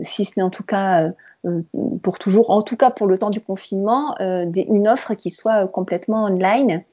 [0.00, 1.10] si ce n'est en tout cas
[2.02, 6.24] pour toujours, en tout cas pour le temps du confinement, une offre qui soit complètement
[6.24, 6.84] online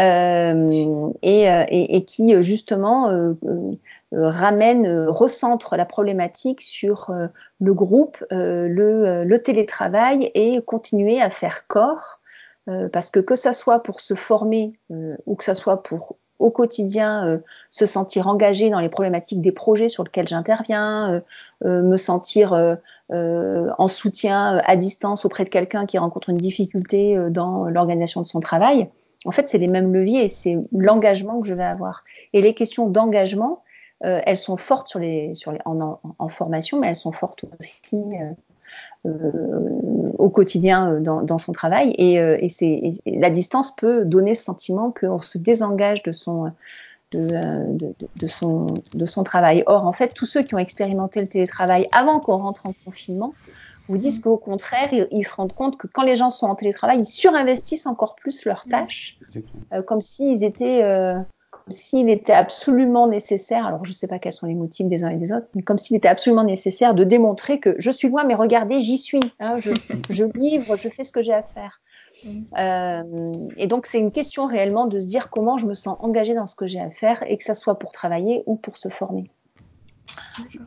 [0.00, 1.64] euh, et, euh,
[2.06, 3.34] qui justement euh,
[4.12, 7.12] ramène, recentre la problématique sur
[7.60, 12.20] le groupe, le, le, télétravail et continuer à faire corps,
[12.92, 14.78] parce que que ça soit pour se former
[15.26, 19.88] ou que ça soit pour au quotidien se sentir engagé dans les problématiques des projets
[19.88, 21.22] sur lesquels j'interviens,
[21.64, 22.76] me sentir
[23.10, 28.40] en soutien à distance auprès de quelqu'un qui rencontre une difficulté dans l'organisation de son
[28.40, 28.88] travail
[29.24, 32.04] en fait, c'est les mêmes leviers et c'est l'engagement que je vais avoir.
[32.32, 33.62] Et les questions d'engagement,
[34.04, 37.44] euh, elles sont fortes sur les, sur les, en, en, formation, mais elles sont fortes
[37.58, 38.32] aussi euh, euh
[39.04, 41.94] au quotidien euh, dans, dans, son travail.
[41.98, 46.52] Et, euh, et, c'est, la distance peut donner ce sentiment qu'on se désengage de son,
[47.12, 47.28] de,
[47.72, 49.62] de, de, son, de son travail.
[49.66, 53.34] Or, en fait, tous ceux qui ont expérimenté le télétravail avant qu'on rentre en confinement,
[53.88, 56.98] vous disent qu'au contraire, ils, se rendent compte que quand les gens sont en télétravail,
[56.98, 59.18] ils surinvestissent encore plus leurs tâches,
[59.72, 61.18] euh, comme s'ils étaient, euh,
[61.70, 63.66] s'il était absolument nécessaire.
[63.66, 65.62] Alors, je ne sais pas quels sont les motifs des uns et des autres, mais
[65.62, 69.20] comme s'il était absolument nécessaire de démontrer que je suis loin, mais regardez, j'y suis.
[69.40, 69.72] Hein, je,
[70.10, 71.80] je livre, je fais ce que j'ai à faire.
[72.58, 76.34] Euh, et donc, c'est une question réellement de se dire comment je me sens engagée
[76.34, 78.88] dans ce que j'ai à faire et que ça soit pour travailler ou pour se
[78.88, 79.30] former.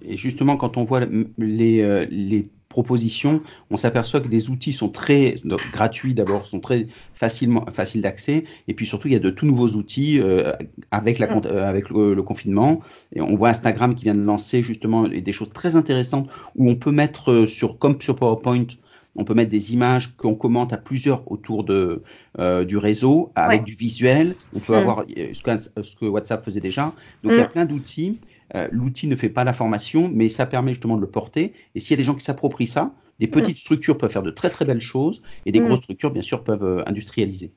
[0.01, 1.01] Et justement, quand on voit
[1.37, 5.35] les, euh, les propositions, on s'aperçoit que des outils sont très
[5.71, 9.45] gratuits d'abord, sont très facilement faciles d'accès, et puis surtout il y a de tout
[9.45, 10.53] nouveaux outils euh,
[10.89, 11.41] avec la mm.
[11.45, 12.81] euh, avec le, confinement.
[13.15, 16.75] Et on voit Instagram qui vient de lancer justement des choses très intéressantes où on
[16.75, 18.67] peut mettre euh, sur comme sur PowerPoint.
[19.15, 22.01] On peut mettre des images qu'on commente à plusieurs autour de,
[22.39, 24.35] euh, du réseau avec du visuel.
[24.55, 24.77] On peut mm.
[24.77, 26.93] avoir ce que, ce que, WhatsApp faisait déjà.
[27.23, 27.51] Donc il y a mm.
[27.51, 28.19] plein d'outils
[28.55, 31.53] euh, l'outil ne fait pas la formation, mais ça permet justement de le porter.
[31.75, 33.31] Et s'il y a des gens qui s'approprient ça, des mm.
[33.31, 35.65] petites structures peuvent faire de très très belles choses, et des mm.
[35.65, 37.51] grosses structures, bien sûr, peuvent euh, industrialiser.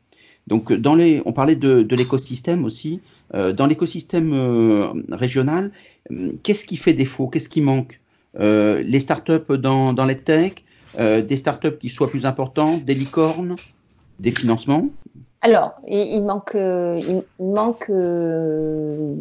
[0.46, 3.00] Donc, euh, dans les, on parlait de, de l'écosystème aussi.
[3.32, 4.32] dans l'écosystème
[5.10, 5.72] régional,
[6.44, 7.26] qu'est-ce qui fait défaut?
[7.26, 8.00] Qu'est-ce qui manque?
[8.38, 10.52] Les startups dans, dans les tech,
[10.96, 13.56] des startups qui soient plus importantes, des licornes,
[14.20, 14.90] des financements
[15.44, 17.90] alors, il, manque, il, manque.
[17.90, 19.14] Euh,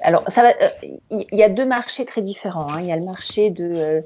[0.00, 0.48] alors, ça va.
[0.48, 2.66] Euh, il y a deux marchés très différents.
[2.70, 2.78] Hein.
[2.80, 4.00] Il y a le marché de, euh,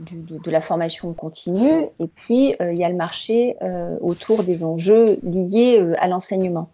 [0.00, 3.56] de, de, la formation continue, et puis il y a le marché
[4.02, 6.68] autour des enjeux liés à l'enseignement.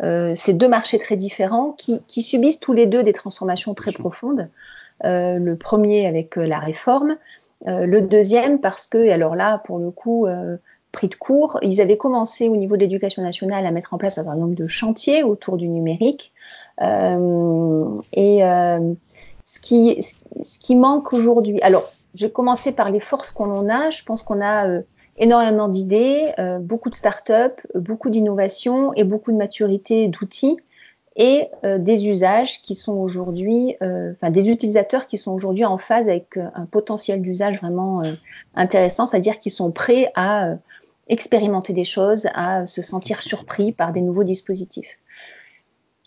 [0.00, 4.48] c'est deux marchés très différents qui, qui, subissent tous les deux des transformations très profondes.
[5.04, 7.16] le premier avec la réforme,
[7.64, 10.26] le deuxième parce que, alors là, pour le coup
[10.92, 11.58] pris de cours.
[11.62, 14.54] Ils avaient commencé au niveau de l'éducation nationale à mettre en place un certain nombre
[14.54, 16.32] de chantiers autour du numérique.
[16.82, 18.92] Euh, et euh,
[19.44, 20.02] ce, qui,
[20.42, 23.90] ce qui manque aujourd'hui, alors j'ai commencé par les forces qu'on en a.
[23.90, 24.82] Je pense qu'on a euh,
[25.16, 30.58] énormément d'idées, euh, beaucoup de start-up, beaucoup d'innovation et beaucoup de maturité d'outils
[31.14, 36.38] et des usages qui sont aujourd'hui, enfin des utilisateurs qui sont aujourd'hui en phase avec
[36.38, 38.00] un potentiel d'usage vraiment
[38.54, 40.54] intéressant, c'est-à-dire qui sont prêts à
[41.08, 44.98] expérimenter des choses, à se sentir surpris par des nouveaux dispositifs.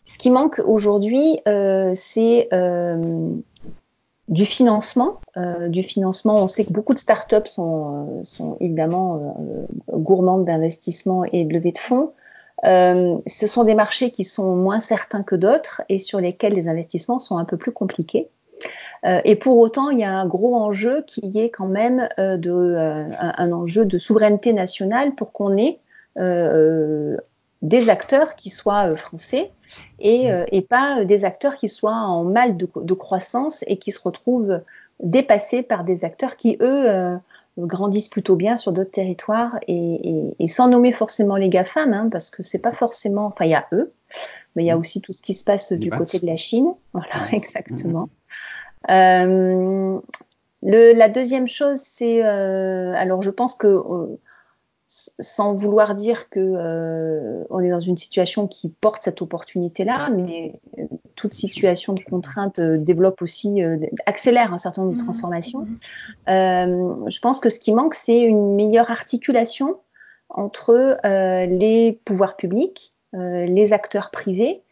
[0.05, 3.29] Ce qui manque aujourd'hui, euh, c'est euh,
[4.27, 5.19] du financement.
[5.35, 9.35] Euh, du financement, on sait que beaucoup de startups sont, sont évidemment
[9.91, 12.13] gourmandes d'investissement et de levée de fonds.
[12.63, 17.19] ce sont des marchés qui sont moins certains que d'autres et sur lesquels les investissements
[17.19, 18.29] sont un peu plus compliqués.
[19.05, 22.37] Euh, et pour autant, il y a un gros enjeu qui est quand même euh,
[22.37, 25.79] de, euh, un enjeu de souveraineté nationale pour qu'on ait
[27.61, 29.51] des acteurs qui soient français
[29.99, 33.99] et, et, pas des acteurs qui soient en mal de, de, croissance et qui se
[34.01, 34.61] retrouvent
[35.01, 37.17] dépassés par des acteurs qui, eux,
[37.57, 42.07] grandissent plutôt bien sur d'autres territoires et, et, et, sans nommer forcément les GAFAM, hein,
[42.09, 43.91] parce que c'est pas forcément, enfin il y a eux,
[44.55, 44.79] mais il y a mmh.
[44.79, 48.07] aussi tout ce qui se passe du côté de la Chine, voilà exactement.
[48.89, 49.99] Euh,
[50.65, 54.19] le, la deuxième chose, c'est, euh, alors je pense que euh,
[54.87, 60.59] sans vouloir dire que euh, on est dans une situation qui porte cette opportunité-là, mais
[61.15, 63.61] toute situation de contrainte euh, développe aussi,
[64.07, 65.03] accélère un certain nombre de mmh.
[65.03, 65.67] transformations.
[66.27, 67.09] Mmh.
[67.09, 69.77] je pense que ce qui manque, c'est une meilleure articulation
[70.29, 74.63] entre les pouvoirs publics, les acteurs privés,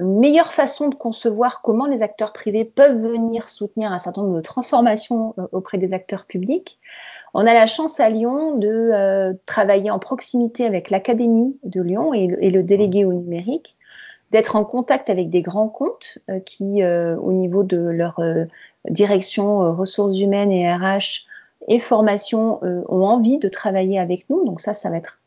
[0.00, 4.42] meilleure façon de concevoir comment les acteurs privés peuvent venir soutenir un certain nombre de
[4.42, 6.78] transformations auprès des acteurs publics.
[7.34, 12.14] On a la chance à Lyon de euh, travailler en proximité avec l'Académie de Lyon
[12.14, 13.76] et, le délégué au numérique,
[14.30, 18.20] d'être en contact avec des grands comptes euh, qui, euh, au niveau de leur
[18.88, 21.26] direction ressources humaines et RH
[21.66, 24.44] et formation, ont envie de travailler avec nous.
[24.44, 25.18] Donc ça, ça va être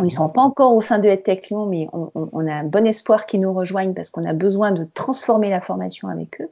[0.00, 2.86] ils ne sont pas encore au sein de EdTech Lyon, mais on, a un bon
[2.86, 6.50] espoir qu'ils nous rejoignent parce qu'on a besoin de transformer la formation avec eux.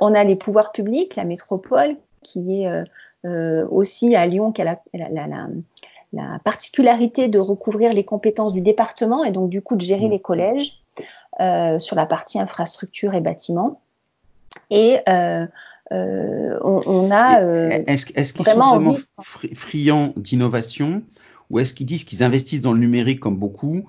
[0.00, 2.84] on a les pouvoirs publics, la métropole, qui est
[3.24, 9.30] euh, aussi à Lyon qui a la, particularité de recouvrir les compétences du département et
[9.30, 10.82] donc du coup de gérer les collèges
[11.40, 13.80] euh, sur la partie infrastructure et bâtiment.
[14.70, 15.46] Et euh,
[15.90, 17.40] on, a
[17.86, 18.96] est-ce, qu'ils sont vraiment
[19.54, 21.02] friands d'innovation?
[21.50, 23.84] Ou est-ce qu'ils disent qu'ils investissent dans le numérique comme beaucoup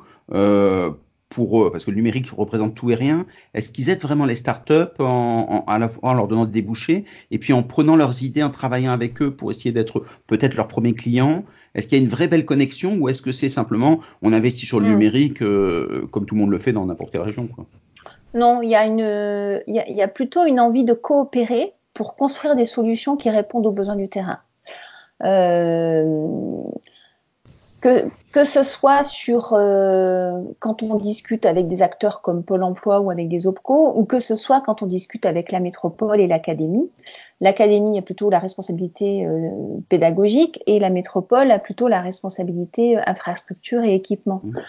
[1.30, 4.36] pour eux, parce que le numérique représente tout et rien, est-ce qu'ils aident vraiment les
[4.36, 7.04] startups en, en, à la fois en leur donnant des débouchés?
[7.32, 10.68] Et puis en prenant leurs idées, en travaillant avec eux pour essayer d'être peut-être leur
[10.68, 14.00] premier client Est-ce qu'il y a une vraie belle connexion ou est-ce que c'est simplement
[14.22, 14.92] on investit sur le hmm.
[14.92, 17.66] numérique euh, comme tout le monde le fait dans n'importe quelle région quoi?
[18.34, 19.00] Non, il y, a une,
[19.68, 23.16] il, y a, il y a plutôt une envie de coopérer pour construire des solutions
[23.16, 24.40] qui répondent aux besoins du terrain.
[25.24, 26.62] Euh,
[27.86, 33.00] que, que ce soit sur euh, quand on discute avec des acteurs comme Pôle Emploi
[33.00, 36.26] ou avec des OPCO, ou que ce soit quand on discute avec la métropole et
[36.26, 36.90] l'académie.
[37.42, 39.52] L'académie a plutôt la responsabilité euh,
[39.88, 44.42] pédagogique et la métropole a plutôt la responsabilité euh, infrastructure et équipement.
[44.44, 44.60] Mmh.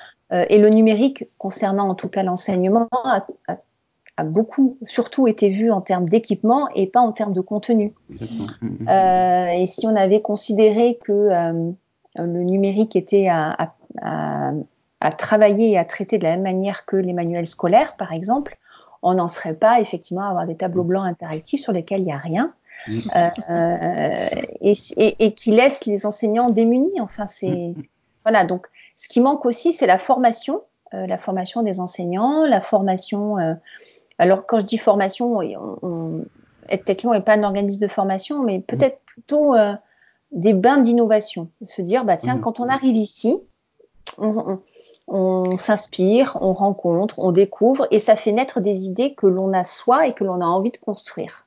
[0.51, 3.25] et le numérique, concernant en tout cas l'enseignement, a,
[4.19, 7.95] a, beaucoup, surtout été vu en termes d'équipement et pas en termes de contenu.
[8.11, 8.89] Mmh.
[8.91, 11.31] et si on avait considéré que
[12.19, 13.73] le numérique était à,
[15.19, 18.57] travailler et à traiter de la même manière que les manuels scolaires, par exemple,
[19.03, 20.89] on n'en serait pas effectivement à avoir des tableaux mm.
[20.89, 22.53] blancs interactifs sur lesquels il n'y a rien.
[22.89, 22.99] Mm.
[23.17, 24.29] Euh, euh,
[24.61, 27.01] et, qui laissent les enseignants démunis.
[27.01, 27.83] Enfin, c'est mm.
[28.25, 28.45] voilà.
[28.45, 30.63] Donc, ce qui manque aussi, c'est la formation,
[30.95, 33.37] euh, la formation des enseignants, la formation.
[34.19, 36.25] alors, quand je dis formation, on, on,
[36.69, 39.55] n'est pas un organisme de formation, mais peut-être plutôt
[40.37, 41.51] des bains d'innovation.
[41.67, 42.41] Se dire, bah tiens, mmh.
[42.43, 43.41] quand on arrive ici,
[44.19, 49.65] on, s'inspire, on rencontre, on découvre, et ça fait naître des idées que l'on a
[49.65, 51.47] soi et que l'on a envie de construire.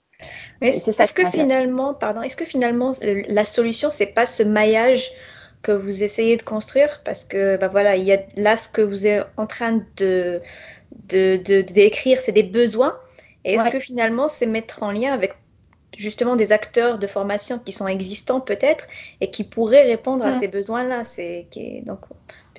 [0.59, 5.09] Mais est-ce que finalement, pardon, est-ce que finalement la solution c'est pas ce maillage
[5.61, 7.01] que vous essayez de construire?
[7.05, 10.41] Parce que bah voilà, il y a là ce que vous êtes en train de
[11.07, 12.97] de d'écrire, c'est des besoins.
[13.45, 15.35] Et est-ce que finalement c'est mettre en lien avec
[15.97, 18.87] justement des acteurs de formation qui sont existants peut-être
[19.21, 21.05] et qui pourraient répondre à ces besoins-là.
[21.05, 21.47] C'est
[21.85, 22.01] donc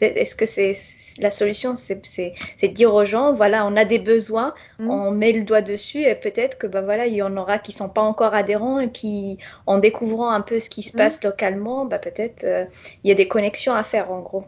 [0.01, 0.75] est-ce que c'est
[1.21, 4.91] la solution, c'est dire aux gens voilà on a des besoins, mm.
[4.91, 7.73] on met le doigt dessus et peut-être que bah voilà il y en aura qui
[7.73, 10.99] sont pas encore adhérents et qui en découvrant un peu ce qui se mm.
[10.99, 12.65] passe localement, bah peut-être euh,
[13.05, 14.45] il y a des connexions à faire en gros.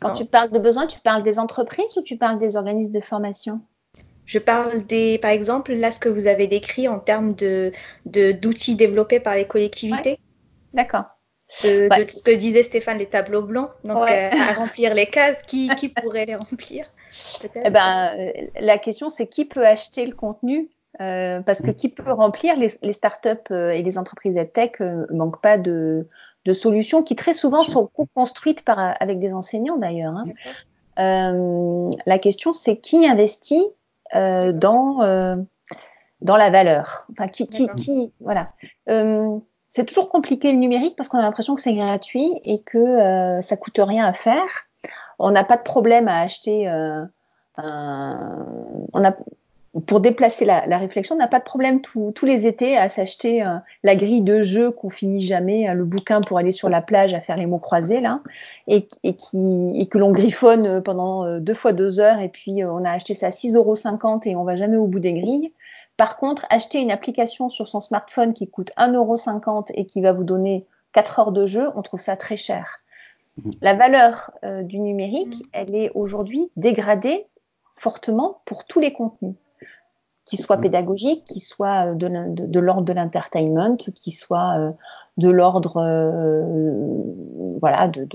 [0.00, 3.00] Quand tu parles de besoins, tu parles des entreprises ou tu parles des organismes de
[3.00, 3.60] formation?
[4.30, 7.72] Je parle des, par exemple, là, ce que vous avez décrit en termes de,
[8.06, 10.20] d'outils développés par les collectivités.
[10.72, 11.06] D'accord.
[11.64, 15.68] De, ce que disait Stéphane, les tableaux blancs, donc euh, à remplir les cases, qui,
[15.74, 16.86] qui pourrait les remplir
[17.56, 21.88] eh ben, euh, La question, c'est qui peut acheter le contenu euh, Parce que qui
[21.88, 26.06] peut remplir les, les startups et les entreprises tech ne manquent pas de,
[26.44, 30.14] de, solutions qui très souvent sont construites par, avec des enseignants d'ailleurs.
[30.96, 31.90] Hein.
[32.06, 33.66] la question, c'est qui investit
[34.14, 35.36] euh, dans euh,
[36.20, 37.06] dans la valeur.
[37.12, 38.52] Enfin, qui, qui, qui voilà.
[38.88, 39.38] Euh,
[39.70, 43.40] c'est toujours compliqué le numérique parce qu'on a l'impression que c'est gratuit et que euh,
[43.42, 44.66] ça coûte rien à faire.
[45.18, 47.04] On n'a pas de problème à acheter euh,
[47.56, 48.46] un,
[48.92, 49.14] on a
[49.86, 53.44] pour déplacer la, la réflexion, on n'a pas de problème tous les étés à s'acheter
[53.44, 56.82] euh, la grille de jeu qu'on finit jamais, euh, le bouquin pour aller sur la
[56.82, 58.20] plage à faire les mots croisés là,
[58.66, 62.64] et, et qui et que l'on griffonne euh, pendant deux fois deux heures et puis
[62.64, 65.52] on a acheté ça à 6,50 euros et on va jamais au bout des grilles.
[65.96, 70.12] Par contre, acheter une application sur son smartphone qui coûte 1,50 euros et qui va
[70.12, 72.80] vous donner 4 heures de jeu, on trouve ça très cher.
[73.60, 74.32] La valeur
[74.62, 75.48] du numérique, mmh.
[75.52, 77.26] elle est aujourd'hui dégradée
[77.76, 79.34] fortement pour tous les contenus
[80.30, 80.60] qui soit mm.
[80.60, 84.70] pédagogique, qui soit euh, de, l'ordre de l'entertainment, qui soit euh,
[85.16, 85.82] de l'ordre,
[87.60, 88.06] voilà, de,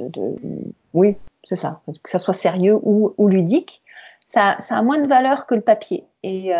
[0.94, 3.84] oui, c'est ça, que ça soit sérieux ou, ludique,
[4.28, 6.06] ça, ça, a moins de valeur que le papier.
[6.24, 6.52] Et,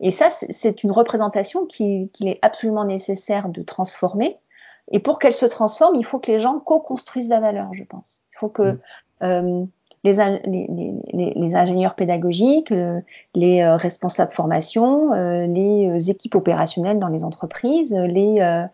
[0.00, 4.38] et ça, c'est une représentation qu'il est absolument nécessaire de transformer.
[4.90, 8.22] Et pour qu'elle se transforme, il faut que les gens co-construisent la valeur, je pense.
[8.32, 8.78] Il faut que mm.
[9.22, 9.64] euh,
[10.04, 10.14] les,
[10.46, 12.72] les, les, ingénieurs pédagogiques,
[13.34, 18.64] les euh, responsables formation, euh, les équipes opérationnelles dans les entreprises, les,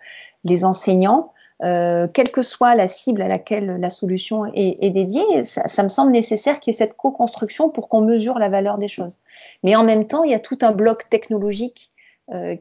[0.44, 5.88] les enseignants, quelle que soit la cible à laquelle la solution est, dédiée, ça, me
[5.88, 9.18] semble nécessaire qu'il y ait cette co-construction pour qu'on mesure la valeur des choses.
[9.62, 11.90] Mais en même temps, il y a tout un bloc technologique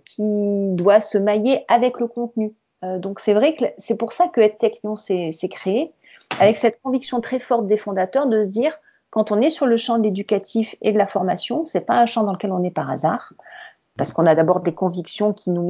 [0.06, 2.54] qui doit se mailler avec le contenu.
[2.86, 5.92] Euh, donc c'est vrai que c'est pour ça que EdTechnion s'est créé,
[6.40, 8.78] avec cette conviction très forte des fondateurs de se dire,
[9.10, 12.06] quand on est sur le champ de l'éducatif et de la formation, c'est pas un
[12.06, 13.34] champ dans lequel on est par hasard,
[13.98, 15.66] parce qu'on a d'abord des convictions qui nous,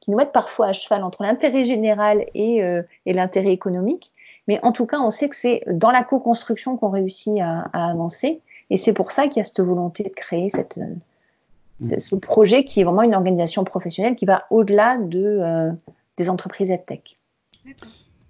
[0.00, 4.12] qui nous, mettent parfois à cheval entre l'intérêt général et, euh, et l'intérêt économique.
[4.46, 7.90] Mais en tout cas, on sait que c'est dans la co-construction qu'on réussit à, à,
[7.90, 8.42] avancer.
[8.70, 12.64] Et c'est pour ça qu'il y a cette volonté de créer cette, euh, ce projet
[12.64, 15.72] qui est vraiment une organisation professionnelle qui va au-delà de, euh,
[16.16, 17.16] des entreprises EdTech.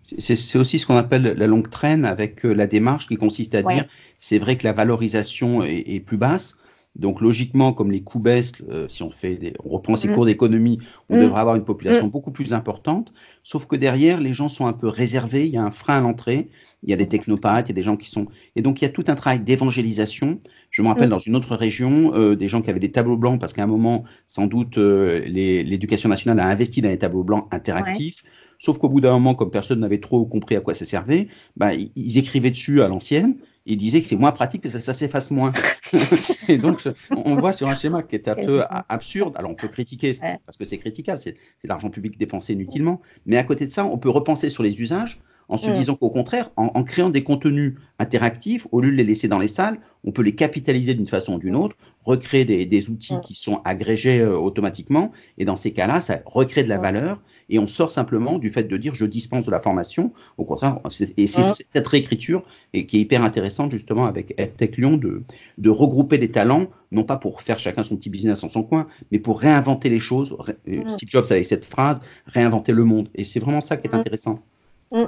[0.05, 3.63] C'est aussi ce qu'on appelle la longue traîne avec euh, la démarche qui consiste à
[3.63, 3.87] dire
[4.19, 6.57] c'est vrai que la valorisation est, plus basse.
[6.95, 10.15] Donc logiquement, comme les coûts baissent, euh, si on fait des, on reprend ces mm.
[10.15, 10.79] cours d'économie,
[11.09, 11.21] on mm.
[11.23, 12.11] devrait avoir une population mm.
[12.11, 13.13] beaucoup plus importante.
[13.43, 15.47] Sauf que derrière, les gens sont un peu réservés.
[15.47, 16.51] Il y a un frein à l'entrée.
[16.85, 18.27] Il y a des technopathes, il y a des gens qui sont.
[18.55, 20.39] Et donc il y a tout un travail d'évangélisation.
[20.71, 23.41] Je me rappelle dans une autre région euh, des gens qui avaient des tableaux blancs
[23.41, 28.23] parce qu'à un moment, sans doute, l'éducation nationale a investi dans les tableaux blancs interactifs.
[28.59, 31.75] Sauf qu'au bout d'un moment, comme personne n'avait trop compris à quoi ça servait, bah,
[31.75, 33.37] ils écrivaient dessus à l'ancienne.
[33.67, 35.53] Ils disaient que c'est moins pratique, que ça, ça s'efface moins.
[36.49, 39.35] et donc, on voit sur un schéma qui est un peu absurde.
[39.37, 40.13] Alors, on peut critiquer,
[40.45, 43.01] parce que c'est critiquable, c'est de l'argent public dépensé inutilement.
[43.25, 46.11] Mais à côté de ça, on peut repenser sur les usages en se disant qu'au
[46.11, 50.13] contraire, en, créant des contenus interactifs, au lieu de les laisser dans les salles, on
[50.13, 54.37] peut les capitaliser d'une façon ou d'une autre, recréer des, outils qui sont agrégés euh,
[54.37, 58.51] automatiquement, et dans ces cas-là, ça recrée de la valeur, et on sort simplement du
[58.51, 60.13] fait de dire je dispense de la formation.
[60.39, 60.81] Au contraire,
[61.17, 62.43] et c'est cette réécriture
[62.73, 65.23] et qui est hyper intéressante justement avec EdTech Lyon de,
[65.59, 68.87] de regrouper des talents, non pas pour faire chacun son petit business en son coin,
[69.13, 70.37] mais pour réinventer les choses.
[70.69, 73.09] Euh, Steve Jobs avec cette phrase, réinventer le monde.
[73.15, 74.41] Et c'est vraiment ça qui est intéressant.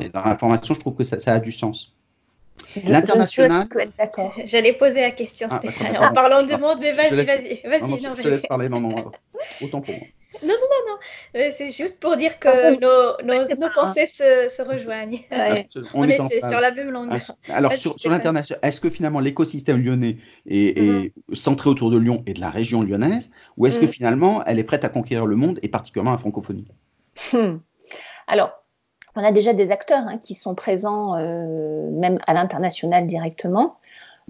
[0.00, 1.96] Et dans la formation, je trouve que ça, ça a du sens.
[2.84, 3.68] L'international.
[4.44, 5.60] J'allais poser la question, ah,
[6.08, 8.16] en parlant de monde, mais vas-y, vas-y, vas-y.
[8.16, 8.94] je te laisse parler, non, non,
[9.62, 10.06] autant pour moi.
[10.42, 11.40] Non, non, non, non.
[11.40, 15.20] Euh, c'est juste pour dire que nos, nos, nos pensées se, se, rejoignent.
[15.94, 17.34] On, est, sur la même longueur.
[17.48, 21.34] Alors, sur, sur l'international, est-ce que finalement l'écosystème lyonnais est, est mm-hmm.
[21.34, 23.88] centré autour de Lyon et de la région lyonnaise, ou est-ce que mm.
[23.88, 26.66] finalement elle est prête à conquérir le monde et particulièrement la francophonie?
[27.32, 27.58] Hmm.
[28.26, 28.65] Alors,
[29.16, 33.76] on a déjà des acteurs hein, qui sont présents euh, même à l'international directement,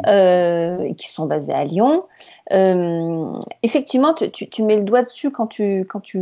[0.07, 2.05] euh, qui sont basés à Lyon.
[2.53, 3.32] Euh,
[3.62, 6.20] effectivement, tu, tu, tu, mets le doigt dessus quand tu, quand tu,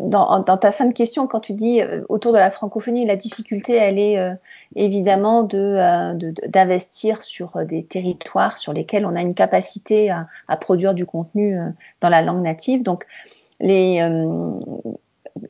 [0.00, 3.16] dans, dans, ta fin de question, quand tu dis euh, autour de la francophonie, la
[3.16, 4.32] difficulté, elle est euh,
[4.74, 6.14] évidemment de,
[6.48, 11.58] d'investir sur des territoires sur lesquels on a une capacité à, à produire du contenu
[12.00, 12.82] dans la langue native.
[12.82, 13.04] Donc,
[13.60, 14.00] les,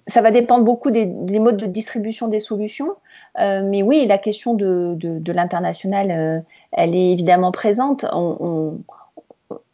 [0.07, 2.95] ça va dépendre beaucoup des, modes de distribution des solutions.
[3.39, 6.41] Euh, mais oui, la question de, l'international, euh,
[6.72, 8.05] elle est évidemment présente.
[8.12, 8.78] On,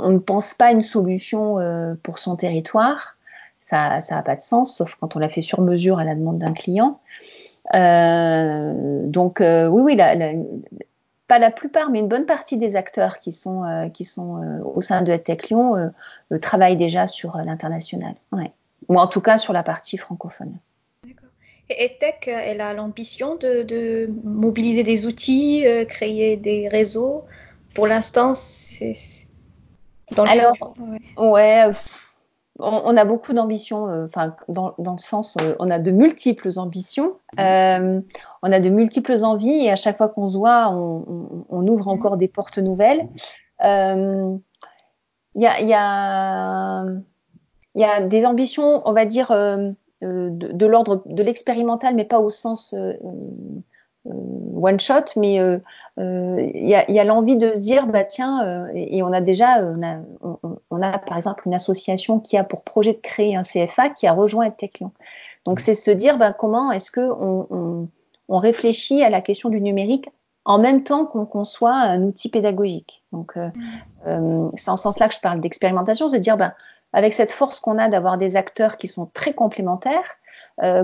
[0.01, 3.17] ne pense pas une solution euh, pour son territoire.
[3.61, 6.39] Ça n'a pas de sens, sauf quand on la fait sur mesure à la demande
[6.39, 7.01] d'un client.
[7.73, 9.97] donc oui, oui,
[11.27, 13.63] pas la plupart, mais une bonne partie des acteurs qui sont,
[14.75, 15.91] au sein de EdTech Lyon
[16.43, 18.15] travaillent déjà sur l'international.
[18.89, 20.55] Ou en tout cas sur la partie francophone.
[21.71, 27.25] Et EdTech, elle a l'ambition de, mobiliser des outils, euh, créer des réseaux?
[27.75, 28.95] Pour l'instant, c'est
[30.15, 30.55] dans le Alors,
[31.17, 31.71] ouais,
[32.59, 37.17] on, a beaucoup d'ambitions, euh, enfin, dans, le sens, euh, on a de multiples ambitions,
[37.39, 37.43] on
[38.53, 42.29] a de multiples envies, et à chaque fois qu'on se voit, on, ouvre encore des
[42.29, 43.09] portes nouvelles.
[43.63, 44.41] Il
[45.41, 46.85] y a
[47.75, 49.69] il y a des ambitions, on va dire, euh,
[50.03, 52.95] euh, de, l'ordre de l'expérimental, mais pas au sens euh,
[54.05, 55.37] one shot, mais
[55.97, 59.65] il y a, l'envie de se dire, bah tiens, et, on a déjà,
[60.71, 64.09] on a, par exemple une association qui a pour projet de créer un CFA qui
[64.09, 64.91] a rejoint Techlion.
[65.45, 67.89] Donc c'est se dire, bah, comment est-ce que on,
[68.29, 70.09] on, réfléchit à la question du numérique
[70.45, 73.05] en même temps qu'on conçoit un outil pédagogique.
[73.13, 74.51] Donc, mmh.
[74.57, 76.55] c'est en ce sens-là que je parle d'expérimentation, c'est de dire, bah,
[76.93, 80.17] avec cette force qu'on a d'avoir des acteurs qui sont très complémentaires,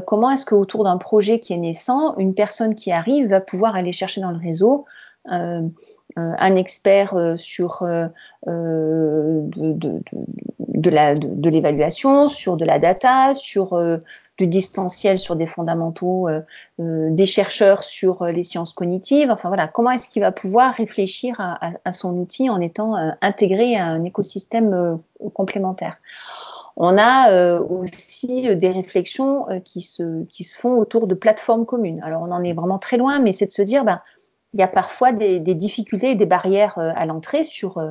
[0.06, 3.92] comment est-ce qu'autour d'un projet qui est naissant, une personne qui arrive va pouvoir aller
[3.92, 4.86] chercher dans le réseau
[5.26, 7.86] un expert sur
[8.46, 9.40] de,
[10.74, 13.78] de l'évaluation, sur de la data, sur
[14.38, 16.40] du distanciel sur des fondamentaux, euh,
[16.80, 19.30] euh, des chercheurs sur euh, les sciences cognitives.
[19.30, 23.86] Enfin voilà, comment est-ce qu'il va pouvoir réfléchir à, son outil en étant intégré à
[23.86, 24.98] un écosystème
[25.34, 25.96] complémentaire?
[26.76, 32.00] On a aussi des réflexions qui, se, qui se font autour de plateformes communes.
[32.04, 34.00] Alors on en est vraiment très loin, mais c'est de se dire, ben,
[34.54, 37.82] il y a parfois des, des difficultés des barrières à l'entrée sur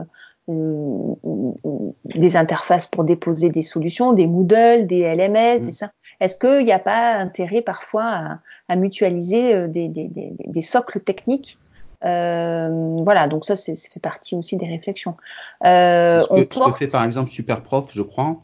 [0.47, 5.73] des interfaces pour déposer des solutions, des Moodle, des LMS, des mm.
[5.73, 5.91] ça.
[6.19, 11.01] Est-ce qu'il n'y a pas intérêt parfois à, mutualiser euh, des, des, des, des, socles
[11.01, 11.57] techniques?
[12.05, 15.15] Euh, voilà, donc ça, ça fait partie aussi des réflexions.
[15.65, 18.37] Euh, ce, que, ce, que, fait par exemple Superprof, je crois,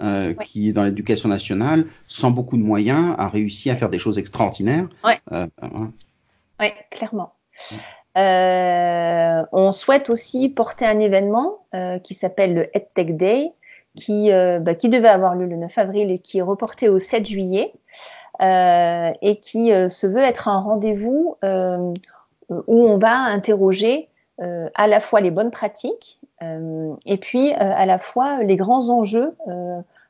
[0.00, 3.98] euh, qui est dans l'éducation nationale, sans beaucoup de moyens, a réussi à faire des
[3.98, 4.88] choses extraordinaires.
[5.04, 5.46] Oui, euh,
[6.58, 7.34] ouais, clairement.
[8.16, 13.52] Euh, on souhaite aussi porter un événement euh, qui s'appelle le EdTech Day,
[13.96, 16.98] qui, euh, bah, qui devait avoir lieu le 9 avril et qui est reporté au
[16.98, 17.72] 7 juillet,
[18.40, 21.36] et qui se veut être un rendez-vous
[22.50, 24.08] où on va interroger
[24.38, 29.36] à la fois les bonnes pratiques et puis à la fois les grands enjeux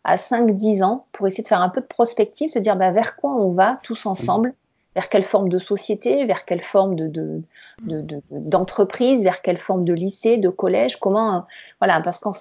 [0.04, 3.14] à 5-10 ans pour essayer de faire un peu de prospective, se dire bah, vers
[3.16, 4.54] quoi on va tous ensemble,
[4.94, 7.42] vers quelle forme de société, vers quelle forme de,
[7.80, 11.46] d'entreprise, vers quelle forme de lycée, de collège, comment,
[11.80, 12.32] voilà, parce qu'en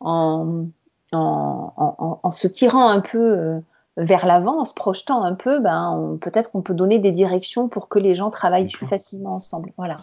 [0.00, 0.66] en,
[1.12, 3.60] en, se tirant un peu euh,
[3.96, 7.88] vers l'avant, en se projetant un peu, ben, peut-être qu'on peut donner des directions pour
[7.88, 9.72] que les gens travaillent plus facilement ensemble.
[9.76, 9.98] Voilà.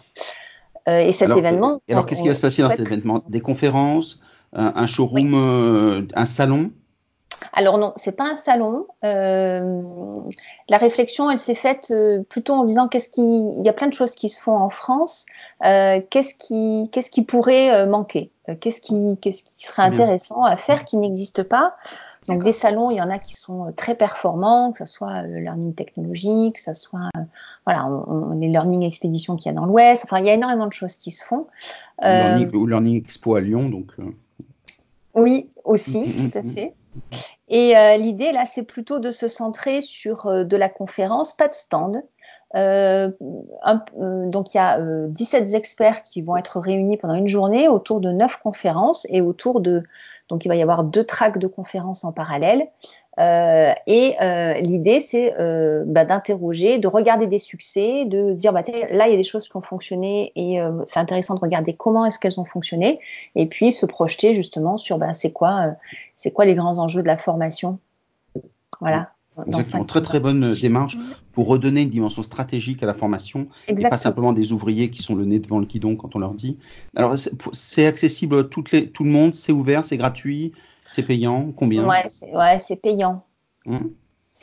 [0.88, 1.80] Euh, et cet événement.
[1.88, 3.22] alors, qu'est-ce qui va se passer dans cet événement?
[3.28, 4.20] Des conférences,
[4.52, 6.70] un, showroom, euh, un salon?
[7.52, 8.86] Alors non, c'est pas un salon.
[9.04, 9.82] Euh,
[10.68, 13.72] la réflexion, elle s'est faite euh, plutôt en se disant qu'est-ce qui, il y a
[13.72, 15.26] plein de choses qui se font en France.
[15.64, 18.30] Euh, qu'est-ce qui, qu'est-ce qui pourrait manquer?
[18.60, 21.76] Qu'est-ce qui, qu'est-ce qui serait intéressant à faire qui n'existe pas?
[22.28, 25.40] Donc des salons, il y en a qui sont très performants, que ce soit le
[25.40, 27.10] learning technologique, que ce soit
[27.66, 30.04] voilà, on, les learning expéditions qu'il y a dans l'Ouest.
[30.04, 31.46] Enfin, il y a énormément de choses qui se font.
[32.02, 33.92] Learning, ou learning expo à Lyon, donc.
[35.14, 36.74] Oui, aussi, mm, mm, tout à fait.
[37.48, 41.48] Et euh, l'idée, là, c'est plutôt de se centrer sur euh, de la conférence, pas
[41.48, 42.02] de stand.
[42.54, 48.00] Euh, donc, il y a 17 experts qui vont être réunis pendant une journée autour
[48.00, 49.82] de 9 conférences et autour de.
[50.28, 52.68] Donc, il va y avoir deux tracks de conférences en parallèle.
[53.18, 58.62] Euh, et euh, l'idée, c'est euh, bah, d'interroger, de regarder des succès, de dire bah,
[58.90, 62.04] là, il y a des choses qui ont fonctionné et c'est intéressant de regarder comment
[62.04, 62.98] est-ce qu'elles ont fonctionné,
[63.34, 65.74] et puis se projeter justement sur bah, c'est quoi,
[66.16, 67.78] c'est quoi les grands enjeux de la formation.
[68.80, 69.10] Voilà.
[69.48, 70.96] Exactement, très très bonne démarche
[71.32, 75.16] pour redonner une dimension stratégique à la formation et pas simplement des ouvriers qui sont
[75.16, 76.56] le nez devant le guidon quand on leur dit.
[76.94, 77.16] Alors
[77.52, 80.52] c'est accessible à toutes les, tout le monde, c'est ouvert, c'est gratuit.
[80.86, 81.86] C'est payant Combien?
[81.86, 83.24] Ouais, c'est payant.
[83.66, 83.94] Hum.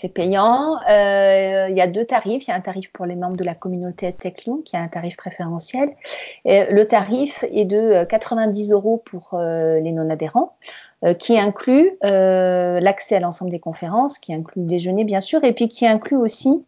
[0.02, 0.80] C'est payant.
[0.90, 2.48] Euh, il y a deux tarifs.
[2.48, 4.88] Il y a un tarif pour les membres de la communauté TechLoom, qui a un
[4.88, 5.92] tarif préférentiel.
[6.46, 10.56] le tarif est de 90 euh, euros pour euh, les non-adhérents,
[11.20, 15.68] qui inclut l'accès à l'ensemble des conférences, qui inclut le déjeuner, bien sûr, et puis
[15.68, 16.64] qui inclut aussi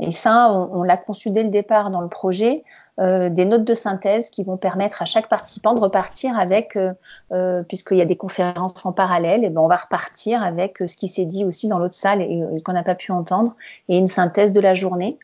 [0.00, 2.64] et ça, on, l'a conçu dès le départ dans le projet,
[3.00, 6.94] euh, des notes de synthèse qui vont permettre à chaque participant de repartir avec, euh,
[7.32, 10.96] euh, puisqu'il y a des conférences en parallèle, et ben on va repartir avec ce
[10.96, 13.54] qui s'est dit aussi dans l'autre salle et, qu'on n'a pas pu entendre,
[13.90, 15.18] et une synthèse de la journée.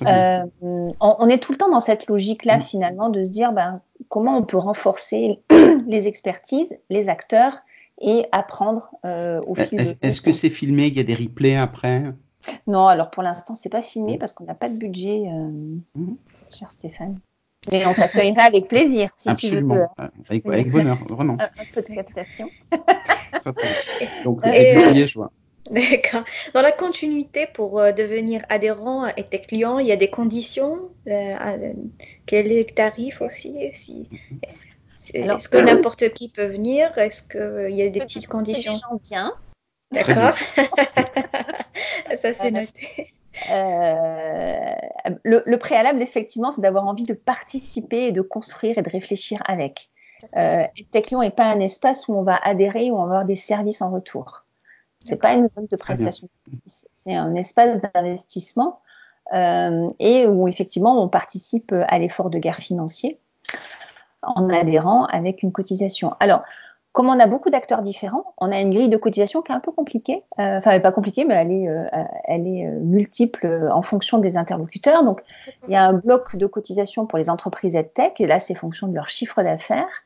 [0.00, 2.62] On, est tout le temps dans cette logique-là, mm.
[2.62, 5.38] finalement, de se dire ben, comment on peut renforcer
[5.86, 7.58] les expertises, les acteurs,
[8.00, 12.04] et apprendre au fil est, Est-ce que c'est filmé Il y a des replays après?
[12.66, 15.50] Non, alors pour l'instant, c'est pas filmé parce qu'on n'a pas de budget, euh,
[15.94, 16.16] mhm.
[16.50, 17.18] cher Stéphane.
[17.72, 19.74] Mais on t'accueillera avec plaisir si Absolument.
[19.74, 20.04] tu veux.
[20.04, 21.36] Euh, avec, avec, bonheur, vraiment.
[21.40, 22.50] Un, peu de captation.
[24.24, 25.32] Donc, le je vois.
[25.70, 26.24] D'accord.
[26.52, 30.90] Dans la continuité, pour euh, devenir adhérent et tes clients, il y a des conditions.
[31.06, 34.08] quel est le tarif aussi si...
[35.12, 38.72] Est-ce que n'importe qui peut venir Est-ce qu'il y a des petites conditions?
[38.72, 39.34] Les gens bien.
[39.94, 40.34] D'accord.
[42.16, 43.14] Ça, c'est noté.
[43.50, 44.74] Euh,
[45.24, 49.90] le, préalable, effectivement, c'est d'avoir envie de participer et de construire et de réfléchir avec.
[50.36, 53.36] Euh, Techlion n'est pas un espace où on va adhérer ou on va avoir des
[53.36, 54.44] services en retour.
[55.04, 56.28] C'est pas une zone de prestation.
[56.94, 58.80] C'est un espace d'investissement
[59.34, 63.20] euh, et où effectivement on participe à l'effort de guerre financier
[64.22, 66.14] en adhérant avec une cotisation.
[66.20, 66.42] Alors,
[66.94, 69.60] comme on a beaucoup d'acteurs différents, on a une grille de cotisation qui est un
[69.60, 70.22] peu compliquée.
[70.38, 71.86] Euh, enfin, pas compliquée, mais elle est, euh,
[72.28, 75.02] euh, multiple en fonction des interlocuteurs.
[75.02, 75.20] Donc,
[75.66, 78.86] il y a un bloc de cotisation pour les entreprises EdTech, et là, c'est fonction
[78.86, 80.04] de leur chiffre d'affaires.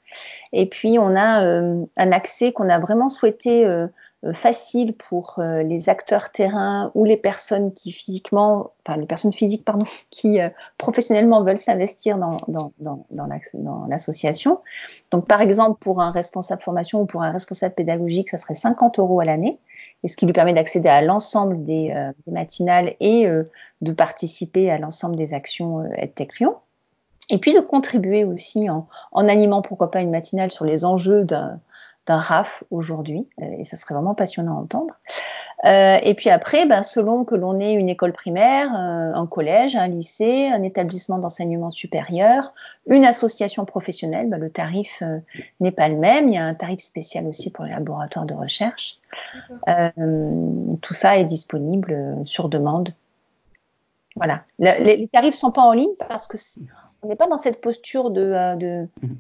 [0.54, 3.86] Et puis, on a un accès qu'on a vraiment souhaité euh,
[4.32, 9.64] facile pour euh, les acteurs terrain ou les personnes qui physiquement, enfin les personnes physiques
[9.64, 14.58] pardon, qui euh, professionnellement veulent s'investir dans, dans, dans, dans l'association.
[15.12, 18.98] Donc par exemple pour un responsable formation ou pour un responsable pédagogique, ça serait 50
[18.98, 19.60] euros à l'année,
[20.02, 21.94] et ce qui lui permet d'accéder à l'ensemble des,
[22.26, 23.28] des, matinales et
[23.80, 26.56] de participer à l'ensemble des actions EdTech Lyon.
[27.30, 31.24] Et puis de contribuer aussi en, en animant pourquoi pas une matinale sur les enjeux
[31.24, 31.60] d'un
[32.08, 34.94] d'un RAF aujourd'hui, euh, et ça serait vraiment passionnant à entendre.
[35.66, 39.76] Euh, et puis après, ben, selon que l'on ait une école primaire, euh, un collège,
[39.76, 42.54] un lycée, un établissement d'enseignement supérieur,
[42.88, 45.02] une association professionnelle, ben, le tarif
[45.60, 46.28] n'est pas le même.
[46.28, 48.98] Il y a un tarif spécial aussi pour les laboratoires de recherche.
[49.66, 52.94] tout ça est disponible sur demande.
[54.16, 54.42] Voilà.
[54.58, 56.38] les, tarifs sont pas en ligne parce que
[57.02, 59.16] on n'est pas dans cette posture de, mhm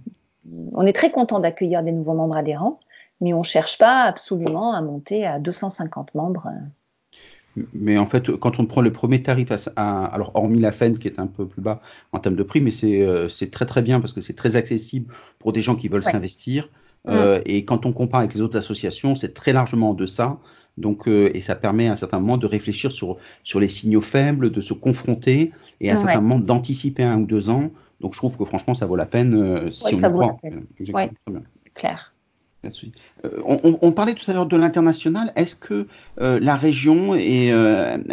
[0.72, 2.80] on est très content d'accueillir des nouveaux membres adhérents,
[3.20, 6.48] mais on ne cherche pas absolument à monter à 250 membres.
[7.74, 11.08] Mais en fait, quand on prend le premier tarif, à, alors hormis la FEN qui
[11.08, 11.80] est un peu plus bas
[12.12, 15.12] en termes de prix, mais c'est euh, très très bien parce que c'est très accessible
[15.38, 16.68] pour des gens qui veulent s'investir.
[17.08, 20.38] Euh, et quand on compare avec les autres associations, c'est très largement en deçà.
[20.76, 24.00] Donc, euh, et ça permet à un certain moment de réfléchir sur, sur les signaux
[24.00, 27.70] faibles, de se confronter et à un certain moment d'anticiper un ou deux ans
[28.00, 30.28] donc je trouve que franchement, ça vaut la peine euh, si on ça vaut La
[30.34, 30.64] peine.
[30.76, 32.14] c'est clair.
[33.24, 35.32] Euh, on, parlait tout à l'heure de l'international.
[35.36, 35.86] Est-ce que
[36.20, 37.52] euh, la région et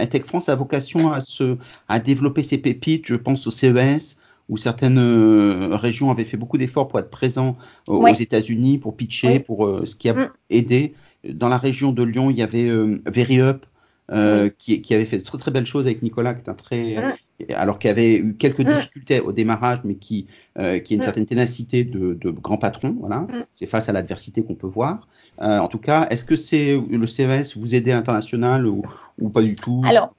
[0.09, 1.57] Tech France a vocation à, se,
[1.89, 4.17] à développer ses pépites Je pense au CES,
[4.47, 7.57] où certaines régions avaient fait beaucoup d'efforts pour être présents
[7.87, 10.29] aux États-Unis, pour pitcher, pour ce qui a mm.
[10.51, 10.93] aidé.
[11.27, 12.69] Dans la région de Lyon, il y avait
[13.07, 13.65] VeryUp,
[14.11, 16.53] euh, qui, qui, avait fait de très très belles choses avec Nicolas, qui est un
[16.53, 17.15] très,
[17.53, 20.27] alors qu'il avait eu quelques difficultés au démarrage, mais qui,
[20.57, 22.95] euh, qui a une certaine ténacité de, de grand patron.
[22.99, 25.07] Voilà, c'est face à l'adversité qu'on peut voir.
[25.41, 28.83] Euh, en tout cas, est-ce que c'est le CES vous aider à l'international ou,
[29.19, 29.81] ou, pas du tout?
[29.85, 30.15] Alors,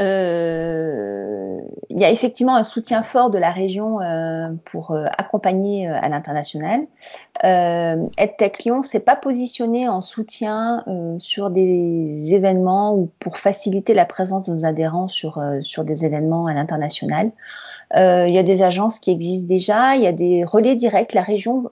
[0.00, 1.58] euh,
[1.90, 6.08] il y a effectivement un soutien fort de la région euh, pour euh, accompagner à
[6.08, 6.86] l'international.
[7.42, 10.84] EdTech Lyon s'est pas positionné en soutien
[11.18, 16.46] sur des événements ou pour faciliter la présence de nos adhérents sur sur des événements
[16.46, 17.30] à l'international.
[17.94, 21.14] il y a des agences qui existent déjà, il y a des relais directs.
[21.14, 21.70] La région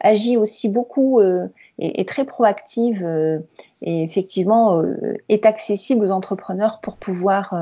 [0.00, 1.22] agit aussi beaucoup
[1.78, 3.38] est, très proactive euh,
[3.82, 7.54] et effectivement euh, est accessible aux entrepreneurs pour pouvoir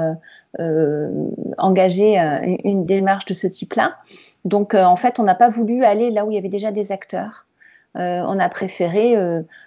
[0.60, 1.10] euh,
[1.58, 2.18] engager
[2.64, 3.96] une démarche de ce type-là.
[4.44, 6.92] Donc en fait, on n'a pas voulu aller là où il y avait déjà des
[6.92, 7.46] acteurs.
[7.94, 9.16] on a préféré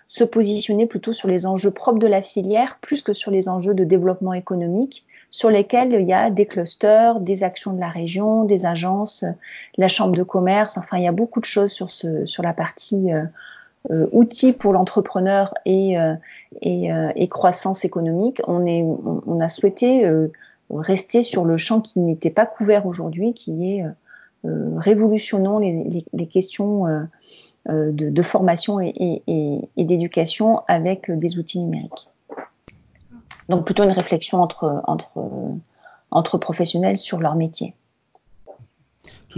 [0.07, 3.73] se positionner plutôt sur les enjeux propres de la filière plus que sur les enjeux
[3.73, 8.45] de développement économique sur lesquels il y a des clusters, des actions de la région,
[8.45, 9.25] des agences,
[9.77, 10.77] la chambre de commerce.
[10.77, 13.25] Enfin, il y a beaucoup de choses sur, ce, sur la partie euh,
[14.11, 16.15] outils pour l'entrepreneur et, euh,
[16.65, 20.09] euh, croissance économique, on, a souhaité
[20.69, 23.85] rester sur le champ qui n'était pas couvert aujourd'hui, qui est
[24.43, 26.85] révolutionnant les, les, questions
[27.67, 29.21] de, formation et,
[29.77, 32.09] d'éducation avec des outils numériques.
[33.49, 35.19] Donc plutôt une réflexion entre, entre,
[36.09, 37.75] entre professionnels sur leur métier.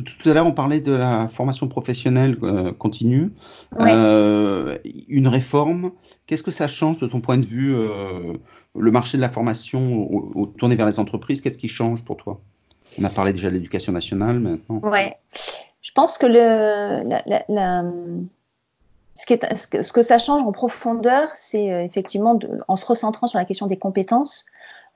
[0.03, 3.31] Tout, à l'heure, on parlait de la formation professionnelle euh, continue.
[3.79, 4.77] Euh,
[5.07, 5.91] une réforme,
[6.27, 8.33] qu'est-ce que ça change de ton point de vue euh,
[8.77, 12.39] Le marché de la formation au, tourné vers les entreprises, qu'est-ce qui change pour toi?
[12.99, 14.79] On a parlé déjà de l'éducation nationale maintenant.
[14.83, 15.17] Ouais.
[15.81, 17.03] Je pense que le,
[19.15, 22.37] ce, qui est, ce, que, ça change en profondeur, c'est effectivement,
[22.67, 24.45] en se recentrant sur la question des compétences,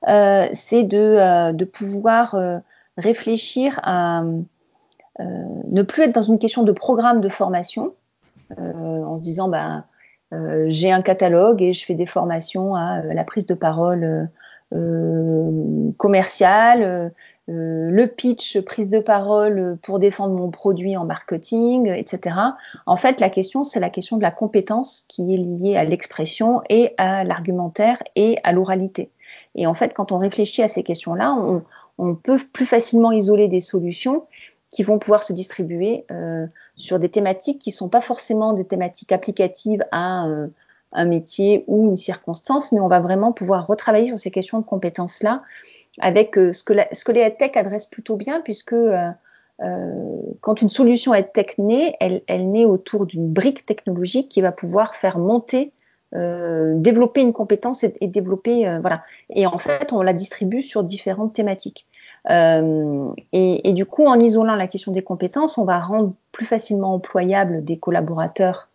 [0.06, 2.36] c'est de, de pouvoir
[2.96, 4.22] réfléchir à
[5.18, 7.94] ne plus être dans une question de programme de formation,
[8.58, 9.84] euh, en se disant ben,
[10.32, 14.28] euh, j'ai un catalogue et je fais des formations à la prise de parole
[15.98, 17.12] commerciale,
[17.46, 22.36] le pitch, prise de parole pour défendre mon produit en marketing, etc.
[22.86, 26.62] En fait, la question, c'est la question de la compétence qui est liée à l'expression
[26.70, 29.10] et à l'argumentaire et à l'oralité.
[29.54, 31.62] Et en fait, quand on réfléchit à ces questions-là, on,
[31.98, 34.24] on, peut plus facilement isoler des solutions
[34.72, 36.46] qui vont pouvoir se distribuer euh,
[36.76, 40.48] sur des thématiques qui sont pas forcément des thématiques applicatives à euh,
[40.92, 44.64] un métier ou une circonstance, mais on va vraiment pouvoir retravailler sur ces questions de
[44.64, 45.42] compétences-là
[46.00, 48.74] avec euh, ce, que la, ce que les tech adressent plutôt bien, puisque
[50.40, 54.50] quand une solution est tech naît, elle, elle naît autour d'une brique technologique qui va
[54.50, 55.72] pouvoir faire monter
[56.12, 59.04] développer une compétence et, développer voilà.
[59.30, 61.86] Et en fait, on la distribue sur différentes thématiques.
[62.30, 66.94] Euh, et, du coup, en isolant la question des compétences, on va rendre plus facilement
[66.94, 68.68] employables des collaborateurs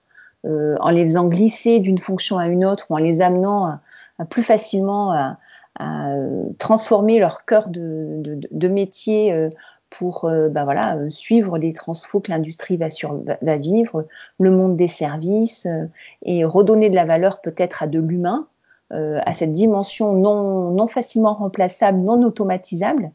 [0.46, 3.80] en les faisant glisser d'une fonction à une autre ou en les amenant
[4.18, 5.38] à, plus facilement à,
[6.58, 9.50] transformer leur cœur de, métier
[9.90, 14.06] pour euh, bah voilà, euh, suivre les transfos que l'industrie va, vivre,
[14.40, 15.86] le monde des services, euh,
[16.24, 18.48] et redonner de la valeur peut-être à de l'humain,
[18.90, 23.12] à cette dimension non facilement remplaçable, non automatisable,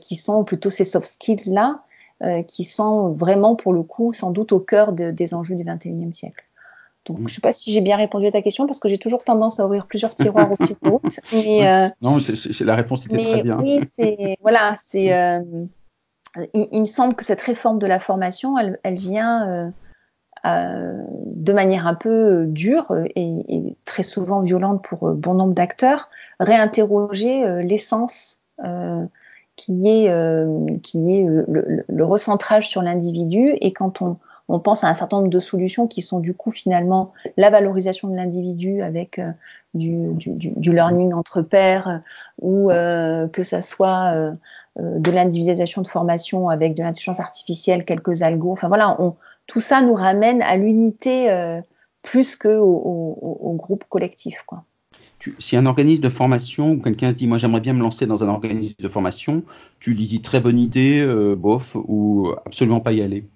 [0.00, 1.82] qui sont plutôt ces soft skills-là,
[2.46, 6.44] qui sont vraiment pour le coup sans doute au cœur des enjeux du 21e siècle.
[7.06, 8.98] Donc, je ne sais pas si j'ai bien répondu à ta question parce que j'ai
[8.98, 11.20] toujours tendance à ouvrir plusieurs tiroirs au fil de route.
[11.32, 12.18] Mais, non,
[12.60, 13.58] la réponse était très bien.
[13.58, 15.10] Oui, c'est voilà, c'est
[16.54, 19.70] il, me semble que cette réforme de la formation, elle, vient euh,
[20.46, 26.08] euh, de manière un peu euh, dure et, très souvent violente pour bon nombre d'acteurs,
[26.40, 28.40] réinterroger l'essence
[29.58, 30.10] qui est,
[30.82, 33.54] qui est le, recentrage sur l'individu.
[33.60, 34.16] Et quand on,
[34.48, 38.08] on, pense à un certain nombre de solutions qui sont du coup finalement la valorisation
[38.08, 39.20] de l'individu avec
[39.74, 42.00] du, du, du, learning entre pairs
[42.40, 44.32] ou que ça soit
[44.80, 48.52] euh, de l'individualisation de formation avec de l'intelligence artificielle, quelques algos.
[48.52, 51.60] Enfin voilà, on, tout ça nous ramène à l'unité euh,
[52.02, 54.42] plus que au, groupe collectif.
[54.46, 54.62] Quoi.
[55.38, 58.24] Si un organisme de formation ou quelqu'un se dit moi j'aimerais bien me lancer dans
[58.24, 59.42] un organisme de formation,
[59.80, 63.26] tu lui dis très bonne idée, euh, bof, ou absolument pas y aller.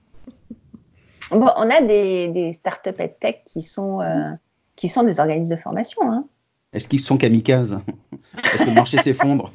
[1.30, 4.00] Bon, on a des, des startups tech qui sont
[4.76, 6.02] qui sont des organismes de formation.
[6.10, 6.24] Hein.
[6.72, 7.80] Est-ce qu'ils sont kamikazes?
[8.42, 9.50] Est-ce que le marché s'effondre?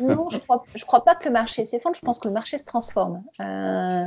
[0.00, 1.96] Non, je crois, crois pas que le marché s'effondre.
[1.96, 3.22] Je pense que le marché se transforme.
[3.40, 4.06] Euh,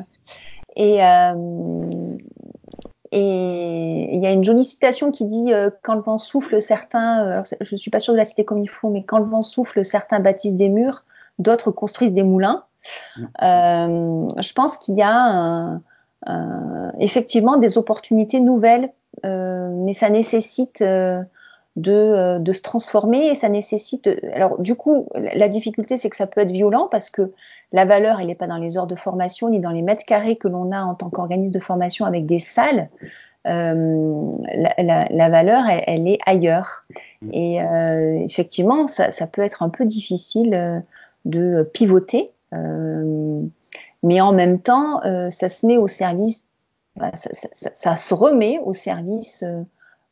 [0.75, 2.17] et euh,
[3.16, 7.43] et il y a une jolie citation qui dit euh, quand le vent souffle, certains,
[7.61, 9.86] je suis pas sûre de la citer comme il faut, mais quand le vent souffle,
[9.86, 11.03] certains bâtissent des murs,
[11.38, 12.64] d'autres construisent des moulins.
[13.39, 15.80] je pense qu'il y a
[16.99, 18.91] effectivement des opportunités nouvelles,
[19.24, 20.84] mais ça nécessite
[21.76, 24.09] de, euh, de, se transformer et ça nécessite.
[24.34, 27.32] Alors du coup, la difficulté c'est que ça peut être violent parce que
[27.74, 30.38] la valeur elle n'est pas dans les heures de formation ni dans les mètres carrés
[30.38, 32.89] que l'on a en tant qu'organisme de formation avec des salles.
[33.45, 34.32] Euh,
[34.78, 36.86] la, la, valeur elle, elle, est ailleurs
[37.21, 37.30] mmh.
[37.34, 40.80] et euh, effectivement ça, ça, peut être un peu difficile euh,
[41.26, 43.41] de pivoter, euh,
[44.01, 46.47] mais en même temps ça se met au service,
[46.95, 49.43] bah, ça, ça, ça, se remet au service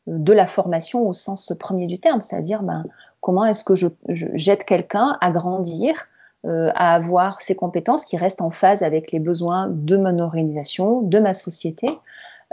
[0.06, 2.84] de la formation au sens premier du terme, c'est-à-dire ben,
[3.22, 6.08] comment est-ce que je, j'aide quelqu'un à grandir,
[6.44, 11.18] à avoir ses compétences qui restent en phase avec les besoins de mon organisation, de
[11.20, 11.86] ma société,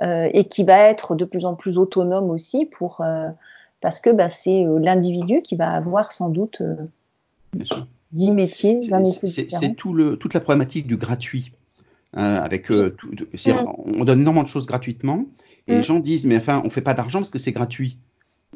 [0.01, 3.27] euh, et qui va être de plus en plus autonome aussi pour euh,
[3.81, 6.61] parce que ben, c'est l'individu qui va avoir sans doute
[8.13, 11.51] 10 métiers, 20 métiers C'est tout le, toute la problématique du gratuit.
[12.13, 13.09] avec, tout,
[13.85, 15.25] on donne énormément de choses gratuitement,
[15.67, 15.83] et les mm.
[15.83, 17.97] gens disent, mais enfin, on fait pas d'argent parce que c'est gratuit.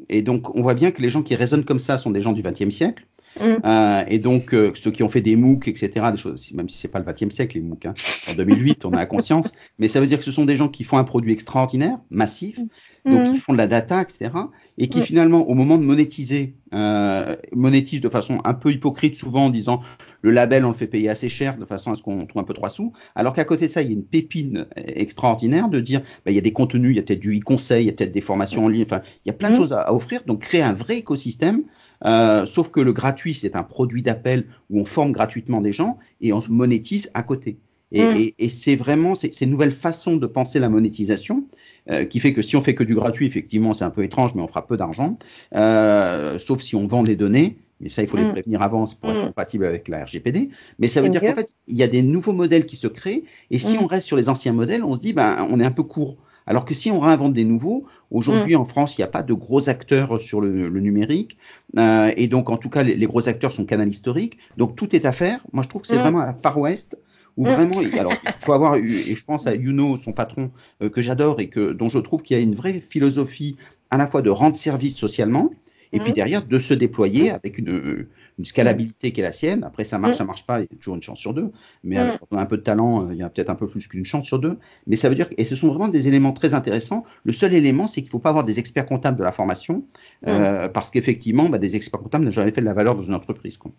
[0.09, 2.33] Et donc, on voit bien que les gens qui raisonnent comme ça sont des gens
[2.33, 3.05] du XXe siècle.
[3.39, 3.55] Mm.
[3.65, 6.77] Euh, et donc, euh, ceux qui ont fait des MOOC, etc., des choses, même si
[6.77, 7.93] c'est pas le XXe siècle, les MOOC, hein.
[8.29, 10.69] en 2008, on a la conscience, mais ça veut dire que ce sont des gens
[10.69, 12.59] qui font un produit extraordinaire, massif,
[13.05, 14.29] donc ils font de la data, etc.,
[14.77, 19.45] et qui finalement, au moment de monétiser, euh, monétisent de façon un peu hypocrite souvent
[19.45, 19.81] en disant
[20.21, 22.45] le label on le fait payer assez cher de façon à ce qu'on trouve un
[22.45, 25.79] peu trois sous, alors qu'à côté de ça il y a une pépine extraordinaire de
[25.79, 27.89] dire bah, il y a des contenus, il y a peut-être du e-conseil, il y
[27.89, 30.23] a peut-être des formations en ligne, enfin il y a plein de choses à, offrir,
[30.25, 31.63] donc créer un vrai écosystème.
[32.05, 35.97] Euh, sauf que le gratuit, c'est un produit d'appel où on forme gratuitement des gens
[36.19, 37.59] et on se monétise à côté.
[37.93, 38.17] Et, mm.
[38.17, 41.45] et, et c'est vraiment ces, ces nouvelles façons de penser la monétisation
[41.89, 44.35] euh, qui fait que si on fait que du gratuit, effectivement, c'est un peu étrange,
[44.35, 45.17] mais on fera peu d'argent,
[45.55, 47.57] euh, sauf si on vend des données.
[47.81, 48.31] Mais ça, il faut les mm.
[48.31, 49.27] prévenir avant pour être mm.
[49.27, 50.49] compatible avec la RGPD.
[50.79, 53.23] Mais ça veut dire qu'en fait, il y a des nouveaux modèles qui se créent.
[53.51, 55.71] Et si on reste sur les anciens modèles, on se dit, ben, on est un
[55.71, 56.17] peu court.
[56.45, 59.33] Alors que si on réinvente des nouveaux, aujourd'hui en France, il n'y a pas de
[59.33, 61.37] gros acteurs sur le, le numérique.
[61.77, 64.37] Euh, et donc, en tout cas, les, les, gros acteurs sont canal historique.
[64.57, 65.45] Donc, tout est à faire.
[65.51, 66.97] Moi, je trouve que c'est vraiment à Far West
[67.37, 67.51] où mm.
[67.51, 71.01] vraiment, alors, il faut avoir eu, et je pense à Yuno, son patron, euh, que
[71.01, 73.57] j'adore et que, dont je trouve qu'il y a une vraie philosophie
[73.89, 75.51] à la fois de rendre service socialement,
[75.91, 76.15] et puis mm.
[76.15, 77.35] derrière de se déployer mm.
[77.35, 78.07] avec une,
[78.39, 79.63] une scalabilité qui est la sienne.
[79.63, 81.51] Après, ça marche, ça marche pas, il y a toujours une chance sur deux.
[81.83, 83.67] Mais quand on a un peu de talent, euh, il y a peut-être un peu
[83.67, 84.57] plus qu'une chance sur deux.
[84.87, 87.03] Mais ça veut dire, et ce sont vraiment des éléments très intéressants.
[87.23, 89.85] Le seul élément, c'est qu'il faut pas avoir des experts comptables de la formation,
[90.27, 93.13] euh, parce qu'effectivement, bah, des experts comptables n'ont jamais fait de la valeur dans une
[93.13, 93.57] entreprise.
[93.57, 93.71] Quoi.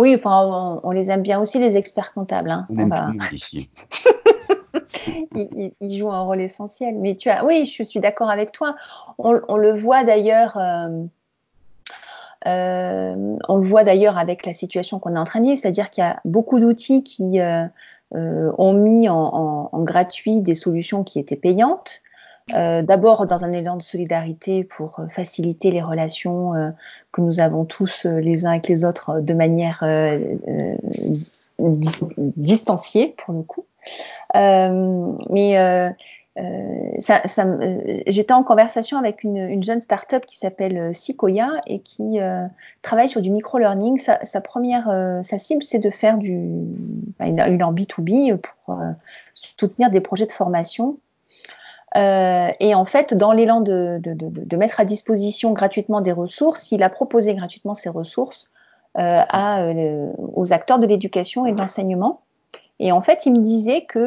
[0.00, 2.50] Oui, enfin, on, les aime bien aussi, les experts comptables.
[2.50, 2.66] Hein.
[2.70, 3.70] On ici.
[5.34, 6.94] ils, ils, jouent un rôle essentiel.
[6.96, 8.76] Mais tu as, oui, je suis d'accord avec toi.
[9.18, 10.56] On, on le voit d'ailleurs.
[10.56, 11.04] Euh,
[12.46, 15.90] euh, on le voit d'ailleurs avec la situation qu'on est en train de vivre, c'est-à-dire
[15.90, 17.66] qu'il y a beaucoup d'outils qui euh,
[18.14, 22.00] euh ont mis en, en, en, gratuit des solutions qui étaient payantes.
[22.54, 26.70] Euh, D'abord dans un élan de solidarité pour faciliter les relations euh,
[27.12, 29.84] que nous avons tous les uns avec les autres de manière
[32.36, 33.64] distanciée pour le coup.
[34.34, 35.90] mais euh,
[36.38, 42.20] euh, j'étais en conversation avec une, une jeune start-up qui s'appelle euh, Sequoia et qui
[42.20, 42.46] euh,
[42.82, 43.98] travaille sur du micro-learning.
[43.98, 46.38] Sa, première, euh, sa cible, c'est de faire du,
[47.18, 48.78] bah, une, une en B2B pour
[49.34, 50.98] soutenir des projets de formation.
[51.94, 56.70] Et en fait, dans l'élan de, de, de, de, mettre à disposition gratuitement des ressources,
[56.72, 58.50] il a proposé gratuitement ces ressources
[58.94, 59.64] à,
[60.34, 62.20] aux acteurs de l'éducation et de l'enseignement.
[62.80, 63.98] Et en fait, il me disait que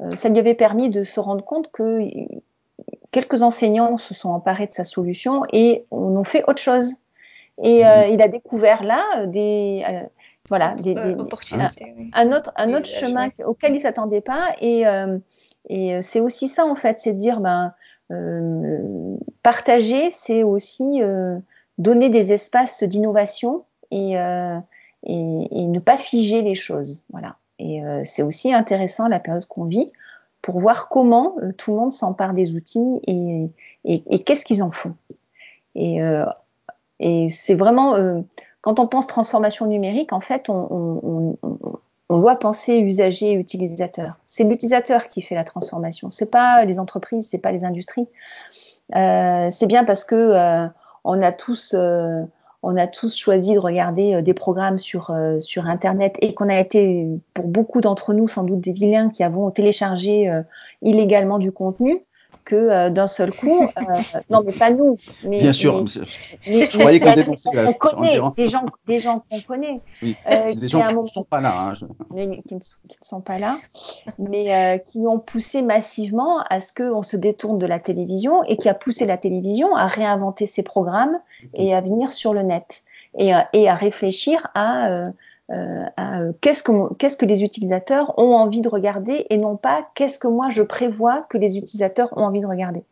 [0.00, 2.00] euh, ça lui avait permis de se rendre compte que
[3.10, 6.94] quelques enseignants se sont emparés de sa solution et on ont fait autre chose.
[7.62, 9.84] Et euh, il a découvert là euh, des
[10.48, 11.00] voilà des, des
[12.12, 14.84] un, autre un autre chemin auquel il s'attendait pas et
[15.68, 17.74] et c'est aussi ça en fait, c'est dire ben
[19.42, 21.00] partager, c'est aussi
[21.78, 27.04] donner des espaces d'innovation et, et, et ne pas figer les choses.
[27.10, 27.36] Voilà.
[27.58, 29.92] Et euh, c'est aussi intéressant la période qu'on vit
[30.42, 33.50] pour voir comment euh, tout le monde s'empare des outils et,
[33.84, 34.94] et, et qu'est-ce qu'ils en font.
[35.74, 36.24] Et, euh,
[37.00, 37.96] et c'est vraiment,
[38.68, 41.36] quand on pense transformation numérique, en fait, on,
[42.10, 44.14] doit penser usager et utilisateur.
[44.26, 46.10] C'est l'utilisateur qui fait la transformation.
[46.10, 48.08] C'est pas les entreprises, c'est pas les industries.
[48.94, 50.68] Euh, c'est bien parce que
[51.04, 51.74] on a tous
[52.62, 56.48] on a tous choisi de regarder euh, des programmes sur, euh, sur Internet et qu'on
[56.48, 60.42] a été, pour beaucoup d'entre nous, sans doute des vilains qui avons téléchargé euh,
[60.82, 62.02] illégalement du contenu
[62.44, 63.82] que euh, d'un seul coup, euh,
[64.30, 65.84] non mais pas nous, mais bien sûr,
[66.46, 70.16] mais, je croyais qu'on dénonçait la connaît, des gens, des gens qu'on connaît, oui.
[70.30, 71.84] euh, des gens qui ne sont pas là, hein, je...
[72.10, 73.58] mais, qui, ne, qui, ne, sont pas là,
[74.18, 78.56] mais euh, qui ont poussé massivement à ce qu'on se détourne de la télévision et
[78.56, 81.18] qui a poussé la télévision à réinventer ses programmes
[81.54, 82.82] et à venir sur le net
[83.18, 85.10] et, et à réfléchir à
[85.50, 89.56] euh, euh, euh, qu'est-ce que qu'est-ce que les utilisateurs ont envie de regarder et non
[89.56, 92.84] pas qu'est-ce que moi je prévois que les utilisateurs ont envie de regarder.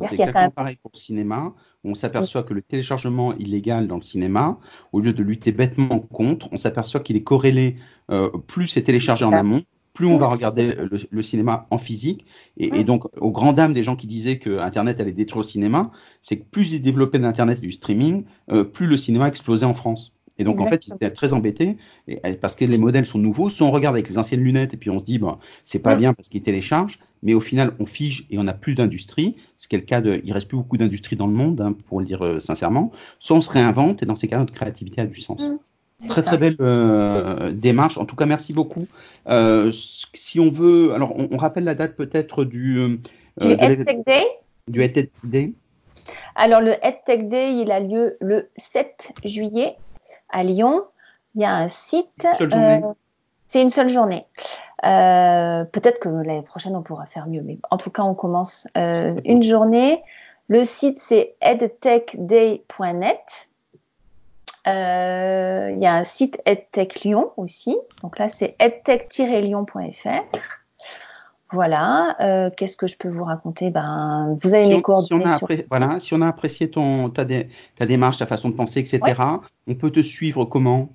[0.00, 1.52] C'est exactement pareil pour le cinéma.
[1.84, 4.58] On s'aperçoit que le téléchargement illégal dans le cinéma,
[4.92, 7.76] au lieu de lutter bêtement contre, on s'aperçoit qu'il est corrélé.
[8.10, 12.24] Euh, plus c'est téléchargé en amont, plus on va regarder le, le cinéma en physique.
[12.56, 15.48] Et, et, donc, aux grandes dames des gens qui disaient que Internet allait détruire le
[15.48, 15.90] cinéma,
[16.22, 19.74] c'est que plus ils développaient d'Internet et du streaming, euh, plus le cinéma explosait en
[19.74, 20.14] France.
[20.42, 20.66] Et donc, Exactement.
[20.66, 21.76] en fait, ils étaient très embêtés
[22.08, 23.48] et, parce que les modèles sont nouveaux.
[23.48, 25.90] Soit on regarde avec les anciennes lunettes et puis on se dit, bon, c'est pas
[25.90, 25.98] ouais.
[25.98, 29.36] bien parce qu'ils téléchargent, mais au final, on fige et on n'a plus d'industrie.
[29.56, 31.76] Ce qui est le cas de, il reste plus beaucoup d'industrie dans le monde, hein,
[31.86, 32.90] pour le dire euh, sincèrement.
[33.20, 35.42] Soit on se réinvente et dans ces cas, notre créativité a du sens.
[35.42, 36.08] Mmh.
[36.08, 37.96] Très très belle euh, démarche.
[37.98, 38.88] En tout cas, merci beaucoup.
[39.28, 42.98] Euh, si on veut, alors on, on rappelle la date peut-être du
[43.40, 44.24] du EdTech Day.
[44.66, 45.52] Du EdTech Day.
[46.34, 49.76] Alors le EdTech Day, il a lieu le 7 juillet
[50.32, 50.82] à Lyon.
[51.34, 52.26] Il y a un site.
[52.40, 52.80] Euh,
[53.46, 54.26] c'est une seule journée.
[54.84, 58.66] Euh, Peut-être que l'année prochaine on pourra faire mieux, mais en tout cas on commence
[58.76, 60.02] euh, une journée.
[60.48, 63.48] Le site c'est edtechday.net.
[64.68, 67.76] Euh, il y a un site EdTech Lyon aussi.
[68.02, 70.22] Donc là c'est edtech-lyon.fr.
[71.52, 72.16] Voilà.
[72.20, 73.70] Euh, Qu'est-ce que je peux vous raconter?
[73.70, 75.24] Ben, vous avez si mes on, coordonnées.
[75.26, 75.48] Si on, a sur...
[75.68, 79.00] voilà, si on a apprécié ton, ta, dé, ta démarche, ta façon de penser, etc.,
[79.02, 79.14] ouais.
[79.68, 80.88] on peut te suivre comment?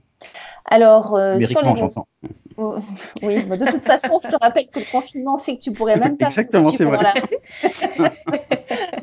[0.70, 2.08] Alors, euh, sur les réseaux...
[3.22, 5.96] Oui, bah de toute façon, je te rappelle que le confinement fait que tu pourrais
[5.98, 6.26] même pas.
[6.26, 6.98] Exactement, c'est vrai.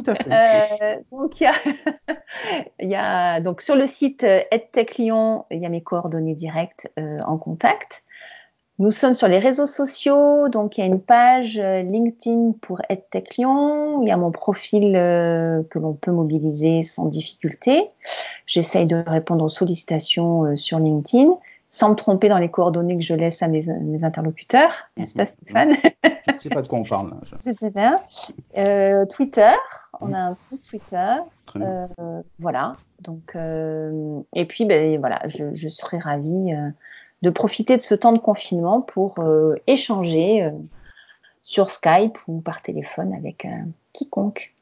[0.09, 1.53] euh, donc il y, a,
[2.81, 6.91] il y a donc sur le site EdTech Lyon, il y a mes coordonnées directes
[6.99, 8.04] euh, en contact.
[8.81, 13.37] Nous sommes sur les réseaux sociaux, donc il y a une page LinkedIn pour EdTech
[13.37, 17.89] Lyon, il y a mon profil euh, que l'on peut mobiliser sans difficulté.
[18.47, 21.35] J'essaye de répondre aux sollicitations euh, sur LinkedIn,
[21.71, 25.27] sans me tromper dans les coordonnées que je laisse à mes, mes interlocuteurs, n'est-ce pas
[25.27, 25.73] Stéphane
[26.05, 27.15] Je ne sais pas de quoi on parle.
[27.41, 27.97] C'est bien.
[28.57, 29.53] Euh, Twitter,
[30.01, 31.15] on a un compte Twitter.
[31.57, 31.87] Euh,
[32.41, 32.77] voilà.
[33.01, 36.53] Donc, euh, et puis, ben, voilà, je, je serais ravie
[37.25, 40.51] de profiter de ce temps de confinement pour euh, échanger euh,
[41.43, 43.49] sur Skype ou par téléphone avec euh,
[43.95, 44.53] quiconque.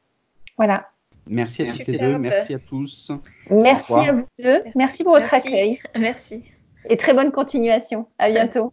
[0.55, 0.87] Voilà.
[1.27, 3.11] Merci à tous les deux, merci à tous.
[3.49, 5.47] Merci à vous deux, merci pour votre merci.
[5.47, 5.79] accueil.
[5.99, 6.43] Merci.
[6.89, 8.07] Et très bonne continuation.
[8.17, 8.71] À bientôt.